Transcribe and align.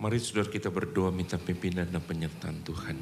Mari 0.00 0.16
saudara 0.16 0.48
kita 0.48 0.72
berdoa 0.72 1.12
minta 1.12 1.36
pimpinan 1.36 1.84
dan 1.84 2.00
penyertaan 2.00 2.64
Tuhan. 2.64 2.96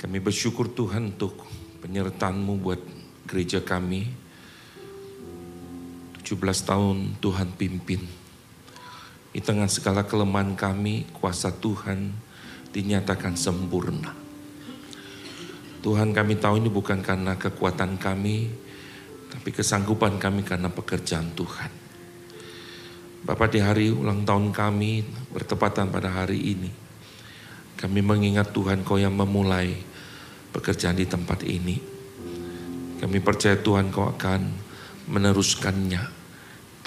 Kami 0.00 0.18
bersyukur 0.24 0.72
Tuhan 0.72 1.12
untuk 1.12 1.44
penyertaan-Mu 1.84 2.56
buat 2.56 2.80
gereja 3.28 3.60
kami. 3.60 4.08
17 6.24 6.32
tahun 6.64 7.20
Tuhan 7.20 7.52
pimpin. 7.60 8.08
Di 9.28 9.44
tengah 9.44 9.68
segala 9.68 10.08
kelemahan 10.08 10.56
kami, 10.56 11.04
kuasa 11.12 11.52
Tuhan 11.52 12.08
dinyatakan 12.72 13.36
sempurna. 13.36 14.16
Tuhan 15.84 16.16
kami 16.16 16.40
tahu 16.40 16.56
ini 16.56 16.72
bukan 16.72 17.04
karena 17.04 17.36
kekuatan 17.36 18.00
kami, 18.00 18.48
tapi 19.28 19.52
kesanggupan 19.52 20.16
kami 20.16 20.40
karena 20.40 20.72
pekerjaan 20.72 21.36
Tuhan. 21.36 21.77
Bapak 23.18 23.50
di 23.50 23.58
hari 23.58 23.90
ulang 23.90 24.22
tahun 24.22 24.54
kami 24.54 25.02
bertepatan 25.34 25.90
pada 25.90 26.22
hari 26.22 26.38
ini. 26.54 26.70
Kami 27.74 27.98
mengingat 27.98 28.54
Tuhan 28.54 28.86
kau 28.86 28.94
yang 28.94 29.14
memulai 29.14 29.74
pekerjaan 30.54 30.94
di 30.94 31.06
tempat 31.06 31.42
ini. 31.42 31.78
Kami 32.98 33.18
percaya 33.18 33.58
Tuhan 33.58 33.90
kau 33.90 34.06
akan 34.06 34.40
meneruskannya 35.10 36.02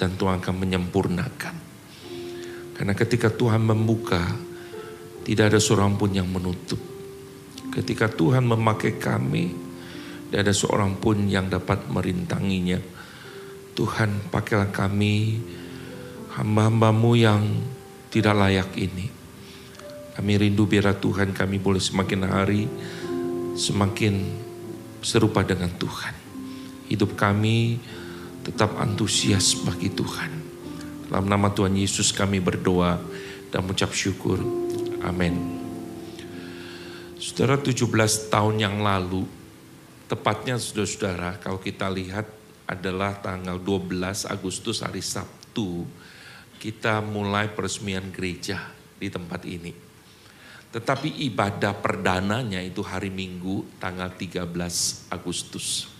dan 0.00 0.16
Tuhan 0.16 0.40
akan 0.40 0.56
menyempurnakan. 0.56 1.54
Karena 2.76 2.94
ketika 2.96 3.28
Tuhan 3.28 3.60
membuka, 3.68 4.24
tidak 5.28 5.52
ada 5.52 5.60
seorang 5.60 6.00
pun 6.00 6.16
yang 6.16 6.32
menutup. 6.32 6.80
Ketika 7.76 8.08
Tuhan 8.08 8.48
memakai 8.48 8.96
kami, 8.96 9.52
tidak 10.28 10.48
ada 10.48 10.54
seorang 10.56 10.96
pun 10.96 11.28
yang 11.28 11.52
dapat 11.52 11.92
merintanginya. 11.92 12.80
Tuhan 13.76 14.32
pakailah 14.32 14.72
kami 14.72 15.40
hamba-hambamu 16.38 17.12
yang 17.18 17.42
tidak 18.08 18.36
layak 18.36 18.70
ini. 18.76 19.08
Kami 20.12 20.32
rindu 20.36 20.68
biar 20.68 20.92
Tuhan 21.00 21.32
kami 21.32 21.56
boleh 21.56 21.80
semakin 21.80 22.20
hari 22.28 22.68
semakin 23.56 24.14
serupa 25.04 25.44
dengan 25.44 25.72
Tuhan. 25.76 26.14
Hidup 26.88 27.16
kami 27.16 27.80
tetap 28.44 28.76
antusias 28.76 29.56
bagi 29.64 29.92
Tuhan. 29.92 30.30
Dalam 31.08 31.28
nama 31.28 31.52
Tuhan 31.52 31.76
Yesus 31.76 32.12
kami 32.12 32.40
berdoa 32.40 32.96
dan 33.52 33.64
mengucap 33.64 33.92
syukur. 33.92 34.40
Amin. 35.04 35.60
Saudara 37.20 37.60
17 37.60 37.86
tahun 38.32 38.56
yang 38.58 38.76
lalu, 38.82 39.28
tepatnya 40.08 40.58
saudara-saudara 40.58 41.38
kalau 41.38 41.60
kita 41.60 41.86
lihat 41.92 42.26
adalah 42.66 43.20
tanggal 43.20 43.60
12 43.60 44.26
Agustus 44.26 44.80
hari 44.80 45.04
Sabtu 45.04 45.84
kita 46.62 47.02
mulai 47.02 47.50
peresmian 47.50 48.14
gereja 48.14 48.70
di 48.94 49.10
tempat 49.10 49.42
ini. 49.42 49.74
Tetapi 50.70 51.26
ibadah 51.26 51.74
perdananya 51.74 52.62
itu 52.62 52.86
hari 52.86 53.10
Minggu 53.10 53.66
tanggal 53.82 54.14
13 54.14 54.46
Agustus. 55.10 55.90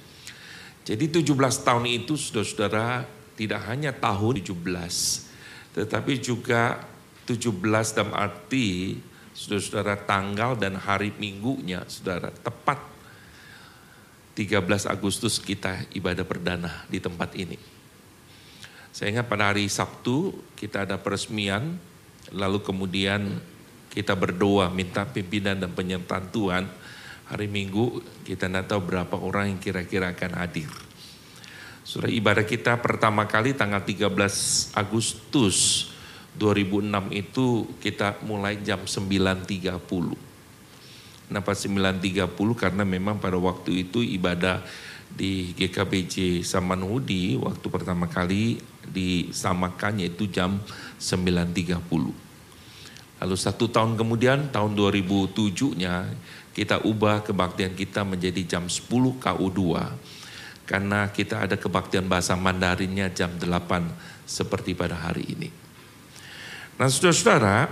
Jadi 0.87 1.11
17 1.11 1.67
tahun 1.67 1.85
itu 1.91 2.15
saudara-saudara 2.15 3.03
tidak 3.35 3.61
hanya 3.67 3.91
tahun 3.91 4.39
17, 4.39 4.55
tetapi 5.75 6.13
juga 6.23 6.79
17 7.27 7.99
dalam 7.99 8.15
arti 8.15 9.03
saudara-saudara 9.35 9.99
tanggal 10.07 10.55
dan 10.55 10.79
hari 10.79 11.11
minggunya 11.17 11.83
saudara 11.89 12.29
tepat 12.31 12.79
13 14.35 14.63
Agustus 14.91 15.41
kita 15.43 15.87
ibadah 15.97 16.25
perdana 16.25 16.87
di 16.87 16.99
tempat 16.99 17.35
ini. 17.35 17.72
Saya 18.93 19.09
ingat 19.17 19.27
pada 19.27 19.49
hari 19.49 19.73
Sabtu 19.73 20.37
kita 20.53 20.85
ada 20.85 21.01
peresmian, 21.01 21.81
lalu 22.29 22.61
kemudian 22.61 23.41
kita 23.89 24.13
berdoa 24.13 24.69
minta 24.69 25.09
pimpinan 25.09 25.57
dan 25.57 25.73
penyertaan 25.73 26.29
Tuhan. 26.29 26.65
Hari 27.33 27.49
Minggu 27.49 28.05
kita 28.29 28.53
tidak 28.53 28.69
tahu 28.69 28.93
berapa 28.93 29.17
orang 29.17 29.57
yang 29.57 29.61
kira-kira 29.65 30.13
akan 30.13 30.33
hadir. 30.37 30.69
Surah 31.89 32.13
ibadah 32.13 32.45
kita 32.45 32.77
pertama 32.85 33.25
kali 33.25 33.57
tanggal 33.57 33.81
13 33.81 34.13
Agustus 34.77 35.89
2006 36.37 36.93
itu 37.17 37.65
kita 37.81 38.21
mulai 38.29 38.61
jam 38.61 38.85
9.30. 38.85 39.81
Kenapa 41.33 41.53
9.30? 41.57 42.29
Karena 42.61 42.85
memang 42.85 43.17
pada 43.17 43.41
waktu 43.41 43.89
itu 43.89 44.05
ibadah 44.05 44.61
di 45.09 45.57
GKBJ 45.57 46.45
Samanhudi 46.45 47.41
waktu 47.41 47.67
pertama 47.73 48.05
kali 48.09 48.61
disamakan 48.93 50.05
yaitu 50.05 50.29
jam 50.29 50.61
9.30. 51.01 51.83
Lalu 53.23 53.37
satu 53.39 53.71
tahun 53.71 53.97
kemudian 53.97 54.51
tahun 54.53 54.75
2007-nya 54.77 56.11
kita 56.53 56.85
ubah 56.85 57.25
kebaktian 57.25 57.73
kita 57.73 58.05
menjadi 58.05 58.59
jam 58.59 58.69
10 58.69 58.87
KU2 59.19 59.61
karena 60.69 61.11
kita 61.11 61.49
ada 61.49 61.57
kebaktian 61.59 62.07
bahasa 62.07 62.37
Mandarinnya 62.37 63.11
jam 63.11 63.35
8 63.35 63.47
seperti 64.27 64.77
pada 64.77 64.99
hari 64.99 65.25
ini. 65.39 65.49
Nah 66.77 66.89
saudara-saudara 66.91 67.71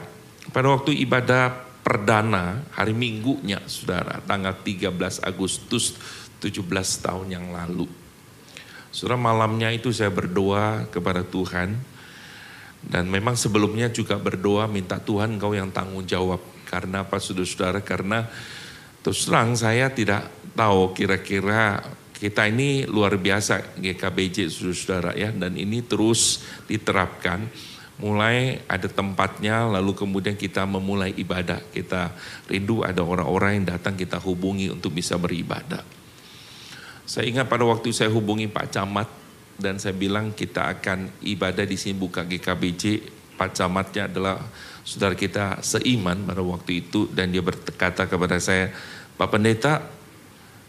pada 0.51 0.67
waktu 0.71 0.97
ibadah 1.03 1.71
perdana 1.81 2.63
hari 2.77 2.95
minggunya 2.95 3.59
saudara 3.67 4.23
tanggal 4.23 4.55
13 4.63 4.95
Agustus 5.25 5.97
17 6.39 6.63
tahun 7.05 7.27
yang 7.27 7.47
lalu. 7.51 7.91
Surah 8.91 9.15
malamnya 9.15 9.71
itu 9.71 9.95
saya 9.95 10.11
berdoa 10.11 10.91
kepada 10.91 11.23
Tuhan. 11.23 11.79
Dan 12.81 13.07
memang 13.07 13.39
sebelumnya 13.39 13.93
juga 13.93 14.19
berdoa 14.19 14.67
minta 14.67 14.99
Tuhan 14.99 15.39
kau 15.39 15.55
yang 15.55 15.71
tanggung 15.71 16.03
jawab. 16.03 16.43
Karena 16.67 17.07
apa 17.07 17.23
saudara-saudara? 17.23 17.87
Karena 17.87 18.27
terus 19.01 19.25
terang 19.27 19.55
saya 19.55 19.95
tidak 19.95 20.27
tahu 20.59 20.91
kira-kira 20.97 21.79
kita 22.19 22.51
ini 22.51 22.85
luar 22.85 23.17
biasa 23.17 23.79
GKBJ 23.79 24.51
saudara-saudara 24.51 25.13
ya. 25.15 25.31
Dan 25.31 25.55
ini 25.55 25.87
terus 25.87 26.43
diterapkan 26.67 27.47
mulai 28.01 28.65
ada 28.65 28.89
tempatnya 28.89 29.69
lalu 29.69 29.93
kemudian 29.93 30.35
kita 30.35 30.65
memulai 30.65 31.13
ibadah 31.21 31.61
kita 31.69 32.17
rindu 32.49 32.81
ada 32.81 33.05
orang-orang 33.05 33.61
yang 33.61 33.77
datang 33.77 33.93
kita 33.93 34.17
hubungi 34.17 34.73
untuk 34.73 34.97
bisa 34.97 35.21
beribadah 35.21 36.00
saya 37.11 37.27
ingat 37.27 37.51
pada 37.51 37.67
waktu 37.67 37.91
saya 37.91 38.07
hubungi 38.15 38.47
Pak 38.47 38.71
Camat 38.71 39.11
dan 39.59 39.83
saya 39.83 39.99
bilang 39.99 40.31
kita 40.31 40.79
akan 40.79 41.11
ibadah 41.27 41.67
di 41.67 41.75
sini 41.75 41.99
buka 41.99 42.23
GKBC. 42.23 43.03
Pak 43.35 43.51
Camatnya 43.59 44.07
adalah 44.07 44.39
saudara 44.87 45.19
kita 45.19 45.59
seiman 45.59 46.23
pada 46.23 46.39
waktu 46.39 46.87
itu 46.87 47.11
dan 47.11 47.35
dia 47.35 47.43
berkata 47.43 48.07
kepada 48.07 48.39
saya, 48.39 48.71
Pak 49.19 49.27
Pendeta, 49.27 49.83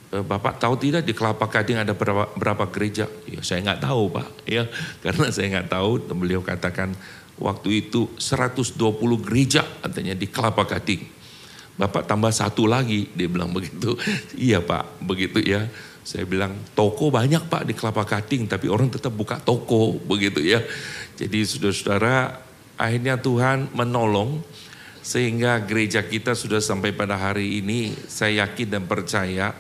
eh, 0.10 0.26
Bapak 0.26 0.58
tahu 0.58 0.82
tidak 0.82 1.06
di 1.06 1.14
Kelapa 1.14 1.46
Gading 1.46 1.78
ada 1.78 1.94
berapa, 1.94 2.34
berapa 2.34 2.66
gereja? 2.74 3.06
Ya 3.30 3.46
saya 3.46 3.62
nggak 3.62 3.86
tahu 3.86 4.10
Pak, 4.10 4.28
ya 4.50 4.66
karena 5.06 5.30
saya 5.30 5.62
nggak 5.62 5.70
tahu. 5.70 6.10
Dan 6.10 6.16
beliau 6.18 6.42
katakan 6.42 6.98
waktu 7.38 7.86
itu 7.86 8.10
120 8.18 8.82
gereja 9.22 9.62
katanya 9.86 10.18
di 10.18 10.26
Kelapa 10.26 10.66
Gading. 10.66 11.06
Bapak 11.78 12.10
tambah 12.10 12.34
satu 12.34 12.66
lagi, 12.66 13.14
dia 13.14 13.30
bilang 13.30 13.54
begitu. 13.54 13.94
Iya 14.34 14.58
Pak, 14.66 15.06
begitu 15.06 15.38
ya. 15.38 15.70
Saya 16.02 16.26
bilang 16.26 16.58
toko 16.74 17.14
banyak 17.14 17.46
pak 17.46 17.64
di 17.70 17.78
Kelapa 17.78 18.02
Gading 18.04 18.50
tapi 18.50 18.66
orang 18.66 18.90
tetap 18.90 19.14
buka 19.14 19.38
toko 19.38 19.94
begitu 20.02 20.42
ya. 20.42 20.62
Jadi 21.18 21.46
saudara-saudara 21.46 22.42
akhirnya 22.78 23.22
Tuhan 23.22 23.70
menolong 23.78 24.42
sehingga 25.02 25.62
gereja 25.62 26.06
kita 26.06 26.34
sudah 26.34 26.62
sampai 26.62 26.94
pada 26.94 27.18
hari 27.18 27.62
ini 27.62 27.94
saya 28.10 28.46
yakin 28.46 28.68
dan 28.70 28.84
percaya 28.90 29.54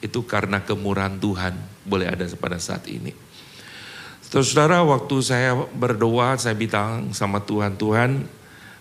itu 0.00 0.24
karena 0.24 0.64
kemurahan 0.64 1.16
Tuhan 1.20 1.54
boleh 1.84 2.08
ada 2.08 2.24
pada 2.36 2.56
saat 2.56 2.88
ini. 2.88 3.12
Saudara 4.20 4.80
waktu 4.80 5.20
saya 5.20 5.52
berdoa 5.76 6.40
saya 6.40 6.56
bilang 6.56 7.12
sama 7.12 7.44
Tuhan, 7.44 7.76
Tuhan 7.76 8.24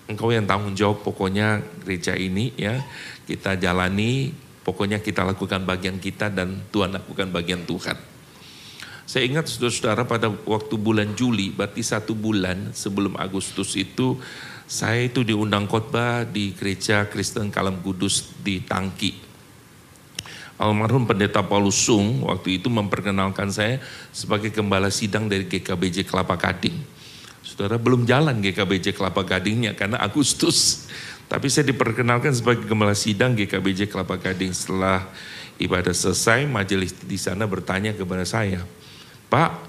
engkau 0.08 0.32
yang 0.32 0.48
tanggung 0.48 0.76
jawab 0.76 1.04
pokoknya 1.04 1.60
gereja 1.84 2.16
ini 2.16 2.56
ya 2.56 2.80
kita 3.28 3.60
jalani 3.60 4.32
Pokoknya 4.62 5.02
kita 5.02 5.26
lakukan 5.26 5.66
bagian 5.66 5.98
kita 5.98 6.30
dan 6.30 6.62
Tuhan 6.70 6.94
lakukan 6.94 7.34
bagian 7.34 7.66
Tuhan. 7.66 7.98
Saya 9.10 9.28
ingat 9.28 9.50
saudara-saudara 9.50 10.08
pada 10.08 10.32
waktu 10.32 10.76
bulan 10.78 11.18
Juli, 11.18 11.52
berarti 11.52 11.84
satu 11.84 12.16
bulan 12.16 12.72
sebelum 12.72 13.20
Agustus 13.20 13.76
itu, 13.76 14.16
saya 14.72 15.04
itu 15.04 15.28
diundang 15.28 15.68
khotbah 15.68 16.24
di 16.24 16.56
gereja 16.56 17.04
Kristen 17.12 17.52
Kalam 17.52 17.84
Kudus 17.84 18.32
di 18.40 18.64
Tangki. 18.64 19.12
Almarhum 20.62 21.10
Pendeta 21.10 21.42
Paulus 21.42 21.76
Sung 21.76 22.22
waktu 22.24 22.62
itu 22.62 22.70
memperkenalkan 22.70 23.50
saya 23.50 23.82
sebagai 24.14 24.54
gembala 24.54 24.94
sidang 24.94 25.26
dari 25.26 25.50
GKBJ 25.50 26.06
Kelapa 26.06 26.38
Gading. 26.38 26.78
Saudara 27.42 27.82
belum 27.82 28.06
jalan 28.06 28.40
GKBJ 28.40 28.94
Kelapa 28.94 29.26
Gadingnya 29.26 29.74
karena 29.74 29.98
Agustus. 29.98 30.86
Tapi 31.32 31.48
saya 31.48 31.72
diperkenalkan 31.72 32.36
sebagai 32.36 32.68
gembala 32.68 32.92
sidang 32.92 33.32
GKBJ 33.40 33.88
Kelapa 33.88 34.20
Gading 34.20 34.52
setelah 34.52 35.08
ibadah 35.56 35.96
selesai, 35.96 36.44
majelis 36.44 36.92
di 36.92 37.16
sana 37.16 37.48
bertanya 37.48 37.96
kepada 37.96 38.28
saya, 38.28 38.68
Pak, 39.32 39.64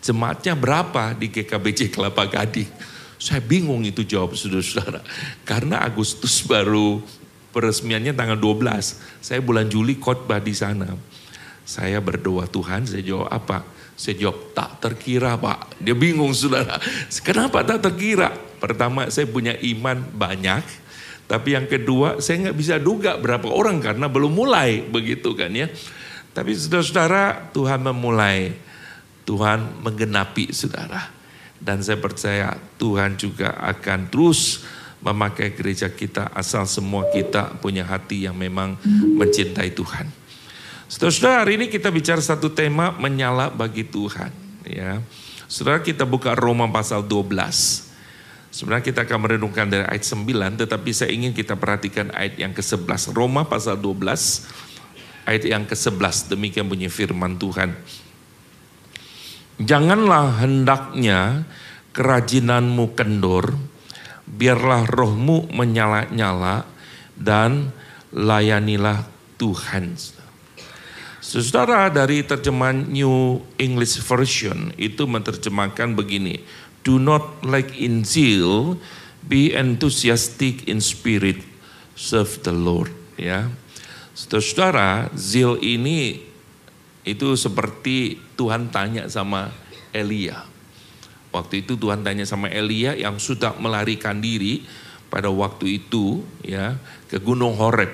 jemaatnya 0.00 0.56
berapa 0.56 1.12
di 1.12 1.28
GKBJ 1.28 1.92
Kelapa 1.92 2.24
Gading? 2.24 2.72
Saya 3.20 3.44
bingung 3.44 3.84
itu 3.84 4.08
jawab 4.08 4.32
saudara-saudara. 4.32 5.04
Karena 5.44 5.84
Agustus 5.84 6.40
baru 6.48 7.04
peresmiannya 7.52 8.16
tanggal 8.16 8.40
12. 8.40 8.96
Saya 9.20 9.44
bulan 9.44 9.68
Juli 9.68 10.00
khotbah 10.00 10.40
di 10.40 10.56
sana. 10.56 10.96
Saya 11.62 12.00
berdoa 12.00 12.48
Tuhan, 12.48 12.88
saya 12.88 13.04
jawab 13.04 13.28
apa? 13.28 13.62
Saya 13.94 14.16
jawab 14.16 14.56
tak 14.56 14.82
terkira 14.82 15.36
pak. 15.38 15.78
Dia 15.78 15.94
bingung 15.94 16.32
saudara. 16.34 16.80
Kenapa 17.22 17.62
tak 17.62 17.84
terkira? 17.84 18.34
Pertama 18.58 19.06
saya 19.12 19.28
punya 19.30 19.54
iman 19.60 20.02
banyak. 20.16 20.81
Tapi 21.32 21.56
yang 21.56 21.64
kedua 21.64 22.20
saya 22.20 22.44
nggak 22.44 22.58
bisa 22.60 22.76
duga 22.76 23.16
berapa 23.16 23.48
orang 23.48 23.80
karena 23.80 24.04
belum 24.04 24.36
mulai 24.36 24.84
begitu 24.84 25.32
kan 25.32 25.48
ya. 25.48 25.64
Tapi 26.36 26.52
saudara-saudara 26.52 27.48
Tuhan 27.56 27.80
memulai. 27.80 28.52
Tuhan 29.24 29.80
menggenapi 29.80 30.52
saudara. 30.52 31.08
Dan 31.56 31.80
saya 31.80 31.96
percaya 31.96 32.52
Tuhan 32.76 33.16
juga 33.16 33.56
akan 33.64 34.12
terus 34.12 34.66
memakai 35.00 35.54
gereja 35.54 35.88
kita 35.88 36.28
asal 36.36 36.66
semua 36.68 37.08
kita 37.08 37.54
punya 37.62 37.86
hati 37.86 38.26
yang 38.26 38.36
memang 38.36 38.76
mencintai 39.16 39.70
Tuhan. 39.72 40.10
Saudara, 40.90 41.46
hari 41.46 41.56
ini 41.56 41.72
kita 41.72 41.88
bicara 41.88 42.20
satu 42.20 42.52
tema 42.52 42.92
menyala 42.98 43.48
bagi 43.48 43.86
Tuhan. 43.86 44.34
Ya, 44.66 45.00
Saudara 45.52 45.84
kita 45.84 46.08
buka 46.08 46.32
Roma 46.32 46.64
pasal 46.68 47.04
12. 47.04 47.91
Sebenarnya 48.52 48.84
kita 48.84 49.08
akan 49.08 49.18
merenungkan 49.24 49.64
dari 49.64 49.88
ayat 49.88 50.04
9, 50.04 50.60
tetapi 50.60 50.92
saya 50.92 51.08
ingin 51.08 51.32
kita 51.32 51.56
perhatikan 51.56 52.12
ayat 52.12 52.36
yang 52.36 52.52
ke-11. 52.52 53.16
Roma 53.16 53.48
pasal 53.48 53.80
12, 53.80 54.44
ayat 55.24 55.48
yang 55.48 55.64
ke-11. 55.64 56.28
Demikian 56.36 56.68
bunyi 56.68 56.92
firman 56.92 57.40
Tuhan. 57.40 57.72
Janganlah 59.56 60.44
hendaknya 60.44 61.48
kerajinanmu 61.96 62.92
kendor, 62.92 63.56
biarlah 64.28 64.84
rohmu 64.84 65.48
menyala-nyala 65.48 66.68
dan 67.16 67.72
layanilah 68.12 69.08
Tuhan. 69.40 69.96
Saudara 71.22 71.88
dari 71.88 72.20
terjemahan 72.20 72.92
New 72.92 73.40
English 73.56 73.96
Version 74.04 74.74
itu 74.76 75.08
menerjemahkan 75.08 75.96
begini, 75.96 76.44
do 76.82 76.98
not 76.98 77.42
like 77.46 77.74
in 77.78 78.02
zeal, 78.02 78.78
be 79.26 79.54
enthusiastic 79.54 80.66
in 80.66 80.82
spirit, 80.82 81.42
serve 81.94 82.42
the 82.42 82.54
Lord. 82.54 82.90
Ya, 83.18 83.50
saudara, 84.14 85.10
zeal 85.14 85.58
ini 85.62 86.22
itu 87.02 87.34
seperti 87.34 88.18
Tuhan 88.38 88.70
tanya 88.70 89.06
sama 89.10 89.50
Elia. 89.94 90.46
Waktu 91.32 91.64
itu 91.64 91.80
Tuhan 91.80 92.04
tanya 92.04 92.28
sama 92.28 92.52
Elia 92.52 92.92
yang 92.92 93.16
sudah 93.16 93.56
melarikan 93.56 94.20
diri 94.20 94.68
pada 95.08 95.32
waktu 95.32 95.80
itu 95.80 96.20
ya 96.44 96.76
ke 97.08 97.16
Gunung 97.20 97.56
Horeb. 97.56 97.88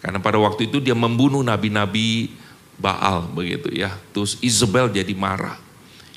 Karena 0.00 0.18
pada 0.18 0.40
waktu 0.40 0.66
itu 0.66 0.80
dia 0.80 0.96
membunuh 0.96 1.44
nabi-nabi 1.44 2.32
Baal 2.80 3.28
begitu 3.28 3.68
ya. 3.76 3.92
Terus 4.16 4.40
Isabel 4.40 4.88
jadi 4.88 5.12
marah. 5.12 5.60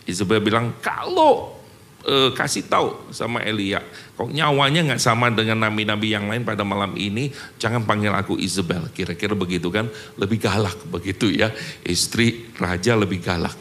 Isabel 0.07 0.39
bilang 0.39 0.71
kalau 0.79 1.62
eh, 2.07 2.29
kasih 2.35 2.67
tahu 2.67 3.11
sama 3.11 3.41
Elia, 3.43 3.81
kok 4.13 4.29
nyawanya 4.29 4.93
nggak 4.93 5.01
sama 5.01 5.31
dengan 5.31 5.67
nabi-nabi 5.67 6.13
yang 6.13 6.27
lain 6.27 6.43
pada 6.43 6.61
malam 6.61 6.93
ini, 6.99 7.31
jangan 7.57 7.83
panggil 7.83 8.13
aku 8.13 8.37
Isabel. 8.39 8.87
Kira-kira 8.91 9.33
begitu 9.33 9.71
kan, 9.71 9.87
lebih 10.19 10.39
galak 10.43 10.77
begitu 10.87 11.31
ya. 11.31 11.51
Istri 11.83 12.55
raja 12.59 12.93
lebih 12.93 13.23
galak. 13.23 13.55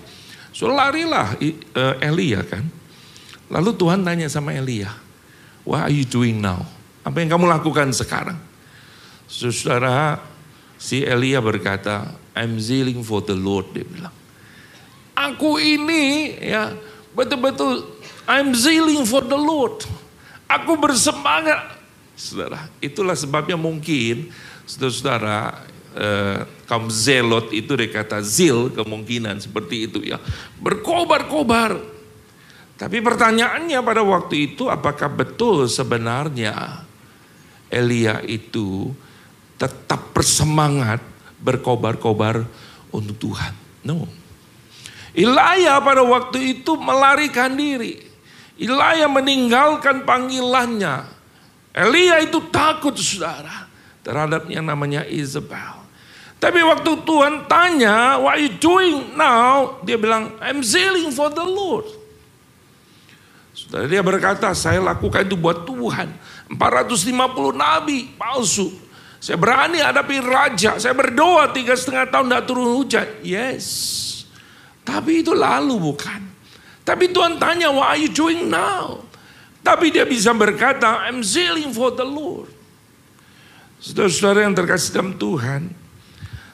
So 0.53 0.69
larilah 0.69 1.39
uh, 1.41 1.97
Elia 1.99 2.45
kan. 2.45 2.69
Lalu 3.53 3.77
Tuhan 3.77 4.01
tanya 4.05 4.29
sama 4.33 4.57
Elia, 4.57 4.93
what 5.65 5.85
are 5.85 5.93
you 5.93 6.09
doing 6.09 6.41
now? 6.41 6.65
Apa 7.03 7.21
yang 7.21 7.35
kamu 7.37 7.51
lakukan 7.51 7.93
sekarang? 7.93 8.39
Saudara, 9.29 10.21
si 10.77 11.05
Elia 11.05 11.41
berkata, 11.41 12.17
I'm 12.33 12.57
zealing 12.57 13.05
for 13.05 13.21
the 13.21 13.37
Lord, 13.37 13.73
dia 13.77 13.85
bilang. 13.85 14.15
Aku 15.13 15.61
ini 15.61 16.33
ya 16.41 16.73
betul-betul 17.13 17.85
I'm 18.27 18.55
zealing 18.55 19.03
for 19.07 19.25
the 19.25 19.39
Lord. 19.39 19.83
Aku 20.47 20.77
bersemangat. 20.79 21.81
Saudara, 22.13 22.69
itulah 22.79 23.17
sebabnya 23.17 23.57
mungkin 23.57 24.31
saudara-saudara 24.69 25.39
eh, 25.97 26.39
kaum 26.69 26.87
zelot 26.93 27.51
itu 27.51 27.73
dikata 27.73 28.21
zil 28.21 28.71
kemungkinan 28.71 29.41
seperti 29.43 29.77
itu 29.91 29.99
ya. 30.05 30.21
Berkobar-kobar. 30.61 31.81
Tapi 32.77 32.99
pertanyaannya 32.99 33.79
pada 33.81 34.03
waktu 34.03 34.55
itu 34.55 34.67
apakah 34.67 35.07
betul 35.07 35.71
sebenarnya 35.71 36.83
Elia 37.71 38.21
itu 38.27 38.91
tetap 39.57 40.11
bersemangat 40.13 41.01
berkobar-kobar 41.39 42.45
untuk 42.93 43.17
Tuhan. 43.17 43.55
No. 43.87 44.07
Ilaya 45.15 45.79
pada 45.79 46.03
waktu 46.05 46.61
itu 46.61 46.75
melarikan 46.77 47.55
diri. 47.55 48.12
Ilaya 48.61 49.09
meninggalkan 49.09 50.05
panggilannya. 50.05 51.09
Elia 51.73 52.21
itu 52.21 52.39
takut 52.53 52.93
saudara 53.01 53.65
terhadap 54.05 54.45
yang 54.53 54.69
namanya 54.69 55.09
Isabel. 55.09 55.81
Tapi 56.37 56.59
waktu 56.59 57.07
Tuhan 57.07 57.47
tanya, 57.47 58.19
what 58.19 58.35
are 58.35 58.43
you 58.43 58.53
doing 58.59 59.15
now? 59.15 59.79
Dia 59.87 59.95
bilang, 59.95 60.35
I'm 60.43 60.61
zealing 60.61 61.15
for 61.15 61.31
the 61.31 61.47
Lord. 61.47 61.87
Saudara 63.55 63.87
dia 63.87 64.03
berkata, 64.03 64.51
saya 64.53 64.83
lakukan 64.83 65.23
itu 65.23 65.39
buat 65.39 65.63
Tuhan. 65.63 66.11
450 66.51 67.55
nabi 67.55 68.11
palsu. 68.19 68.75
Saya 69.23 69.39
berani 69.39 69.79
hadapi 69.79 70.19
raja. 70.19 70.83
Saya 70.83 70.99
berdoa 70.99 71.55
tiga 71.55 71.79
setengah 71.79 72.11
tahun 72.11 72.27
tidak 72.27 72.45
turun 72.51 72.75
hujan. 72.75 73.07
Yes. 73.23 73.67
Tapi 74.83 75.23
itu 75.23 75.31
lalu 75.31 75.79
bukan. 75.79 76.32
Tapi 76.83 77.15
Tuhan 77.15 77.39
tanya, 77.39 77.71
what 77.71 77.95
are 77.95 78.01
you 78.01 78.11
doing 78.11 78.51
now? 78.51 78.99
Tapi 79.63 79.95
dia 79.95 80.03
bisa 80.03 80.35
berkata, 80.35 81.07
I'm 81.07 81.23
zealing 81.23 81.71
for 81.71 81.95
the 81.95 82.03
Lord. 82.03 82.51
Saudara-saudara 83.79 84.47
yang 84.47 84.55
terkasih 84.55 84.91
dalam 84.95 85.15
Tuhan, 85.15 85.71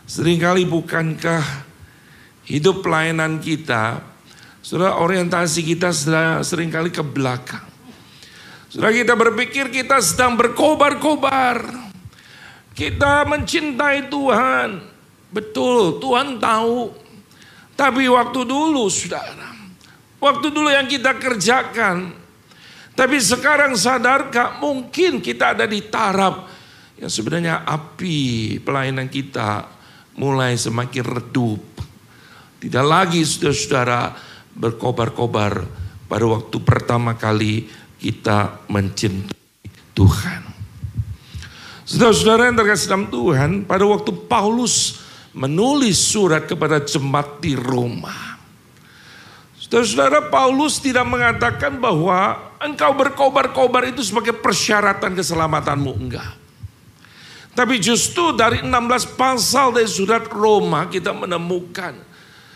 sering 0.05 0.37
kali 0.41 0.69
bukankah 0.69 1.45
hidup 2.45 2.85
pelayanan 2.85 3.41
kita, 3.41 4.05
saudara 4.65 5.01
orientasi 5.01 5.65
kita 5.65 5.93
sering 6.45 6.69
kali 6.69 6.93
ke 6.93 7.01
belakang. 7.01 7.65
Saudara 8.69 8.93
kita 8.93 9.17
berpikir 9.17 9.73
kita 9.73 10.01
sedang 10.05 10.37
berkobar-kobar. 10.37 11.89
Kita 12.77 13.25
mencintai 13.27 14.07
Tuhan. 14.13 14.85
Betul, 15.33 15.99
Tuhan 15.99 16.37
tahu. 16.37 16.93
Tapi 17.75 18.07
waktu 18.07 18.41
dulu, 18.45 18.87
saudara. 18.93 19.58
Waktu 20.19 20.47
dulu 20.51 20.71
yang 20.71 20.91
kita 20.91 21.15
kerjakan. 21.15 22.15
Tapi 22.99 23.17
sekarang 23.23 23.79
sadarkah 23.79 24.59
mungkin 24.59 25.23
kita 25.23 25.55
ada 25.55 25.71
di 25.71 25.87
taraf 25.87 26.51
yang 26.99 27.07
sebenarnya 27.07 27.63
api 27.63 28.59
pelayanan 28.59 29.07
kita 29.07 29.71
mulai 30.19 30.59
semakin 30.59 31.07
redup. 31.07 31.63
Tidak 32.59 32.83
lagi 32.83 33.23
saudara-saudara 33.23 34.19
berkobar-kobar 34.51 35.63
pada 36.11 36.27
waktu 36.27 36.57
pertama 36.59 37.15
kali 37.15 37.71
kita 38.03 38.67
mencintai 38.67 39.95
Tuhan. 39.95 40.43
Saudara-saudara 41.87 42.51
yang 42.51 42.59
terkasih 42.59 42.91
dalam 42.91 43.07
Tuhan, 43.09 43.51
pada 43.65 43.87
waktu 43.87 44.11
Paulus 44.27 45.01
menulis 45.33 45.97
surat 45.97 46.45
kepada 46.51 46.83
jemaat 46.83 47.39
di 47.39 47.55
Roma. 47.55 48.28
Saudara-saudara 49.69 50.33
Paulus 50.33 50.81
tidak 50.81 51.05
mengatakan 51.05 51.77
bahwa 51.77 52.41
engkau 52.57 52.89
berkobar-kobar 52.97 53.93
itu 53.93 54.01
sebagai 54.01 54.33
persyaratan 54.33 55.13
keselamatanmu. 55.13 55.93
Enggak. 55.93 56.33
Tapi 57.53 57.77
justru 57.77 58.33
dari 58.33 58.65
16 58.65 59.19
pasal 59.19 59.77
dari 59.77 59.91
surat 59.91 60.25
Roma 60.33 60.89
kita 60.89 61.13
menemukan 61.13 62.01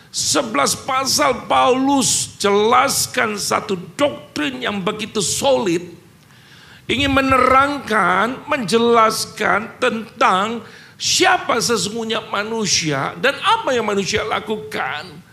11 0.09 0.89
pasal 0.89 1.45
Paulus 1.45 2.37
jelaskan 2.41 3.37
satu 3.37 3.77
doktrin 3.97 4.65
yang 4.65 4.81
begitu 4.81 5.21
solid. 5.21 5.85
Ingin 6.89 7.13
menerangkan, 7.13 8.45
menjelaskan 8.49 9.81
tentang 9.81 10.65
siapa 10.97 11.61
sesungguhnya 11.61 12.25
manusia 12.33 13.17
dan 13.21 13.37
apa 13.41 13.73
yang 13.77 13.85
manusia 13.85 14.25
lakukan 14.25 15.32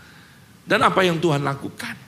dan 0.70 0.86
apa 0.86 1.02
yang 1.02 1.18
Tuhan 1.18 1.42
lakukan. 1.42 1.98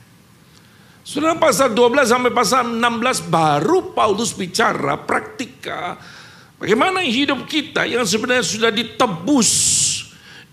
Saudara 1.03 1.35
pasal 1.35 1.75
12 1.75 2.07
sampai 2.07 2.31
pasal 2.31 2.63
16 2.79 3.27
baru 3.27 3.91
Paulus 3.91 4.31
bicara 4.31 4.95
praktika 5.03 5.99
bagaimana 6.55 7.03
hidup 7.03 7.43
kita 7.43 7.83
yang 7.83 8.07
sebenarnya 8.07 8.47
sudah 8.47 8.71
ditebus. 8.71 9.51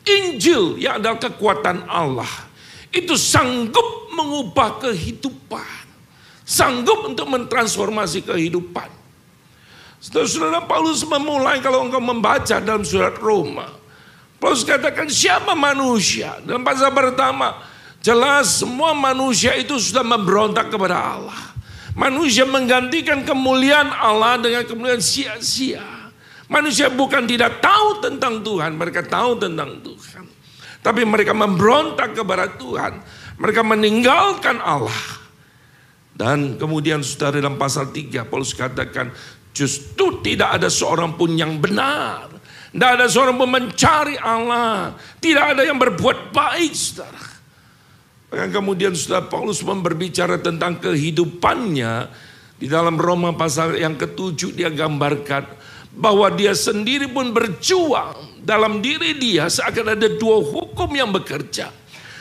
Injil 0.00 0.81
yang 0.81 0.99
adalah 0.99 1.23
kekuatan 1.23 1.87
Allah 1.87 2.50
itu 2.90 3.14
sanggup 3.14 4.11
mengubah 4.11 4.83
kehidupan. 4.83 5.79
sanggup 6.50 7.07
untuk 7.07 7.31
mentransformasi 7.31 8.26
kehidupan. 8.26 8.90
Saudara-saudara 10.02 10.67
Paulus 10.67 11.07
memulai 11.07 11.62
kalau 11.62 11.87
engkau 11.87 12.02
membaca 12.02 12.59
dalam 12.59 12.83
surat 12.83 13.14
Roma. 13.23 13.71
Paulus 14.43 14.67
katakan 14.67 15.07
siapa 15.07 15.55
manusia? 15.55 16.43
Dalam 16.43 16.67
pasal 16.67 16.90
pertama 16.90 17.70
jelas 18.00 18.64
semua 18.64 18.97
manusia 18.97 19.57
itu 19.57 19.76
sudah 19.76 20.04
memberontak 20.04 20.73
kepada 20.73 20.97
Allah. 20.97 21.40
Manusia 21.95 22.49
menggantikan 22.49 23.23
kemuliaan 23.26 23.92
Allah 23.92 24.40
dengan 24.40 24.64
kemuliaan 24.64 25.02
sia-sia. 25.02 25.85
Manusia 26.50 26.90
bukan 26.90 27.30
tidak 27.30 27.62
tahu 27.62 28.02
tentang 28.02 28.42
Tuhan, 28.42 28.75
mereka 28.75 29.07
tahu 29.07 29.38
tentang 29.38 29.78
Tuhan. 29.85 30.26
Tapi 30.80 31.04
mereka 31.04 31.37
memberontak 31.37 32.16
kepada 32.16 32.50
Tuhan. 32.57 33.04
Mereka 33.37 33.62
meninggalkan 33.64 34.59
Allah. 34.61 35.21
Dan 36.12 36.61
kemudian 36.61 37.00
saudara 37.00 37.40
dalam 37.40 37.57
pasal 37.57 37.88
3 37.92 38.28
Paulus 38.28 38.52
katakan 38.52 39.09
justru 39.57 40.21
tidak 40.21 40.61
ada 40.61 40.69
seorang 40.69 41.16
pun 41.16 41.33
yang 41.37 41.57
benar. 41.61 42.28
Tidak 42.71 42.90
ada 43.00 43.07
seorang 43.09 43.37
pun 43.40 43.49
mencari 43.49 44.16
Allah. 44.21 44.97
Tidak 45.21 45.45
ada 45.57 45.62
yang 45.64 45.76
berbuat 45.80 46.33
baik 46.33 46.73
saudara. 46.73 47.30
Kemudian 48.31 48.95
saudara 48.95 49.27
Paulus 49.27 49.59
berbicara 49.61 50.39
tentang 50.39 50.79
kehidupannya. 50.79 52.07
Di 52.61 52.69
dalam 52.69 53.01
Roma 53.01 53.33
pasal 53.35 53.75
yang 53.81 53.97
ketujuh 53.97 54.53
dia 54.53 54.69
gambarkan 54.69 55.49
bahwa 55.97 56.29
dia 56.31 56.53
sendiri 56.53 57.09
pun 57.11 57.33
berjuang 57.33 58.45
dalam 58.45 58.79
diri 58.85 59.17
dia 59.17 59.49
seakan 59.51 59.97
ada 59.99 60.07
dua 60.07 60.45
hukum 60.45 60.87
yang 60.93 61.11
bekerja. 61.11 61.73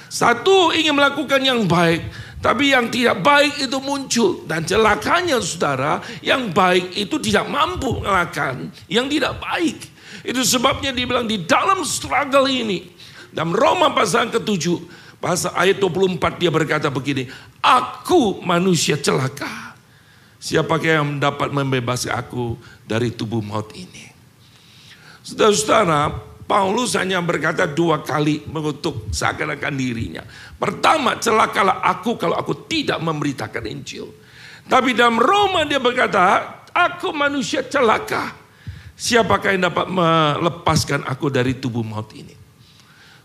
Satu 0.10 0.74
ingin 0.74 0.98
melakukan 0.98 1.44
yang 1.44 1.70
baik, 1.70 2.01
tapi 2.42 2.74
yang 2.74 2.89
tidak 2.89 3.22
baik 3.22 3.62
itu 3.62 3.78
muncul. 3.78 4.42
Dan 4.50 4.66
celakanya 4.66 5.38
saudara, 5.38 6.01
yang 6.25 6.50
baik 6.50 6.98
itu 6.98 7.22
tidak 7.22 7.46
mampu 7.46 8.01
melakukan 8.01 8.74
yang 8.89 9.06
tidak 9.06 9.38
baik. 9.38 9.78
Itu 10.25 10.42
sebabnya 10.42 10.89
dibilang 10.89 11.30
di 11.30 11.46
dalam 11.46 11.86
struggle 11.86 12.50
ini. 12.50 12.89
Dalam 13.30 13.54
Roma 13.54 13.94
pasal 13.94 14.34
ke-7, 14.34 14.66
pasal 15.19 15.53
ayat 15.55 15.77
24 15.79 16.39
dia 16.39 16.51
berkata 16.51 16.88
begini. 16.88 17.27
Aku 17.59 18.39
manusia 18.43 18.95
celaka. 18.95 19.75
Siapakah 20.39 21.03
yang 21.03 21.19
dapat 21.19 21.51
membebaskan 21.51 22.15
aku 22.15 22.55
dari 22.88 23.11
tubuh 23.11 23.43
maut 23.43 23.75
ini? 23.75 24.07
Saudara-saudara, 25.19 26.15
Paulus 26.49 26.97
hanya 26.97 27.21
berkata 27.21 27.69
dua 27.69 28.01
kali 28.01 28.41
mengutuk 28.49 29.13
seakan-akan 29.13 29.75
dirinya. 29.77 30.25
Pertama, 30.57 31.19
celakalah 31.21 31.85
aku 31.85 32.17
kalau 32.17 32.33
aku 32.33 32.65
tidak 32.65 32.97
memberitakan 32.97 33.69
Injil. 33.69 34.09
Tapi 34.65 34.97
dalam 34.97 35.21
Roma 35.21 35.67
dia 35.69 35.77
berkata, 35.77 36.57
aku 36.73 37.13
manusia 37.13 37.61
celaka. 37.61 38.33
Siapakah 38.97 39.53
yang 39.53 39.69
dapat 39.69 39.85
melepaskan 39.93 41.05
aku 41.05 41.29
dari 41.29 41.53
tubuh 41.53 41.85
maut 41.85 42.09
ini? 42.17 42.33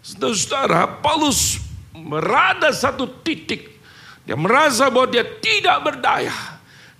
Saudara-saudara, 0.05 1.01
Paulus 1.01 1.64
merada 2.05 2.69
satu 2.71 3.09
titik. 3.25 3.81
Dia 4.29 4.37
merasa 4.37 4.93
bahwa 4.93 5.09
dia 5.09 5.25
tidak 5.25 5.81
berdaya. 5.81 6.33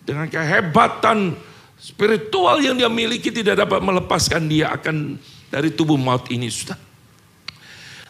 Dengan 0.05 0.29
kehebatan 0.29 1.37
spiritual 1.81 2.61
yang 2.61 2.77
dia 2.77 2.89
miliki 2.89 3.29
tidak 3.33 3.65
dapat 3.65 3.81
melepaskan 3.81 4.49
dia 4.49 4.73
akan 4.73 5.17
dari 5.49 5.73
tubuh 5.73 5.97
maut 6.01 6.29
ini 6.33 6.49
sudah. 6.49 6.77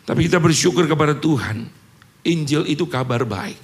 Tapi 0.06 0.26
kita 0.30 0.38
bersyukur 0.38 0.86
kepada 0.86 1.14
Tuhan. 1.18 1.66
Injil 2.24 2.64
itu 2.66 2.88
kabar 2.88 3.22
baik. 3.26 3.60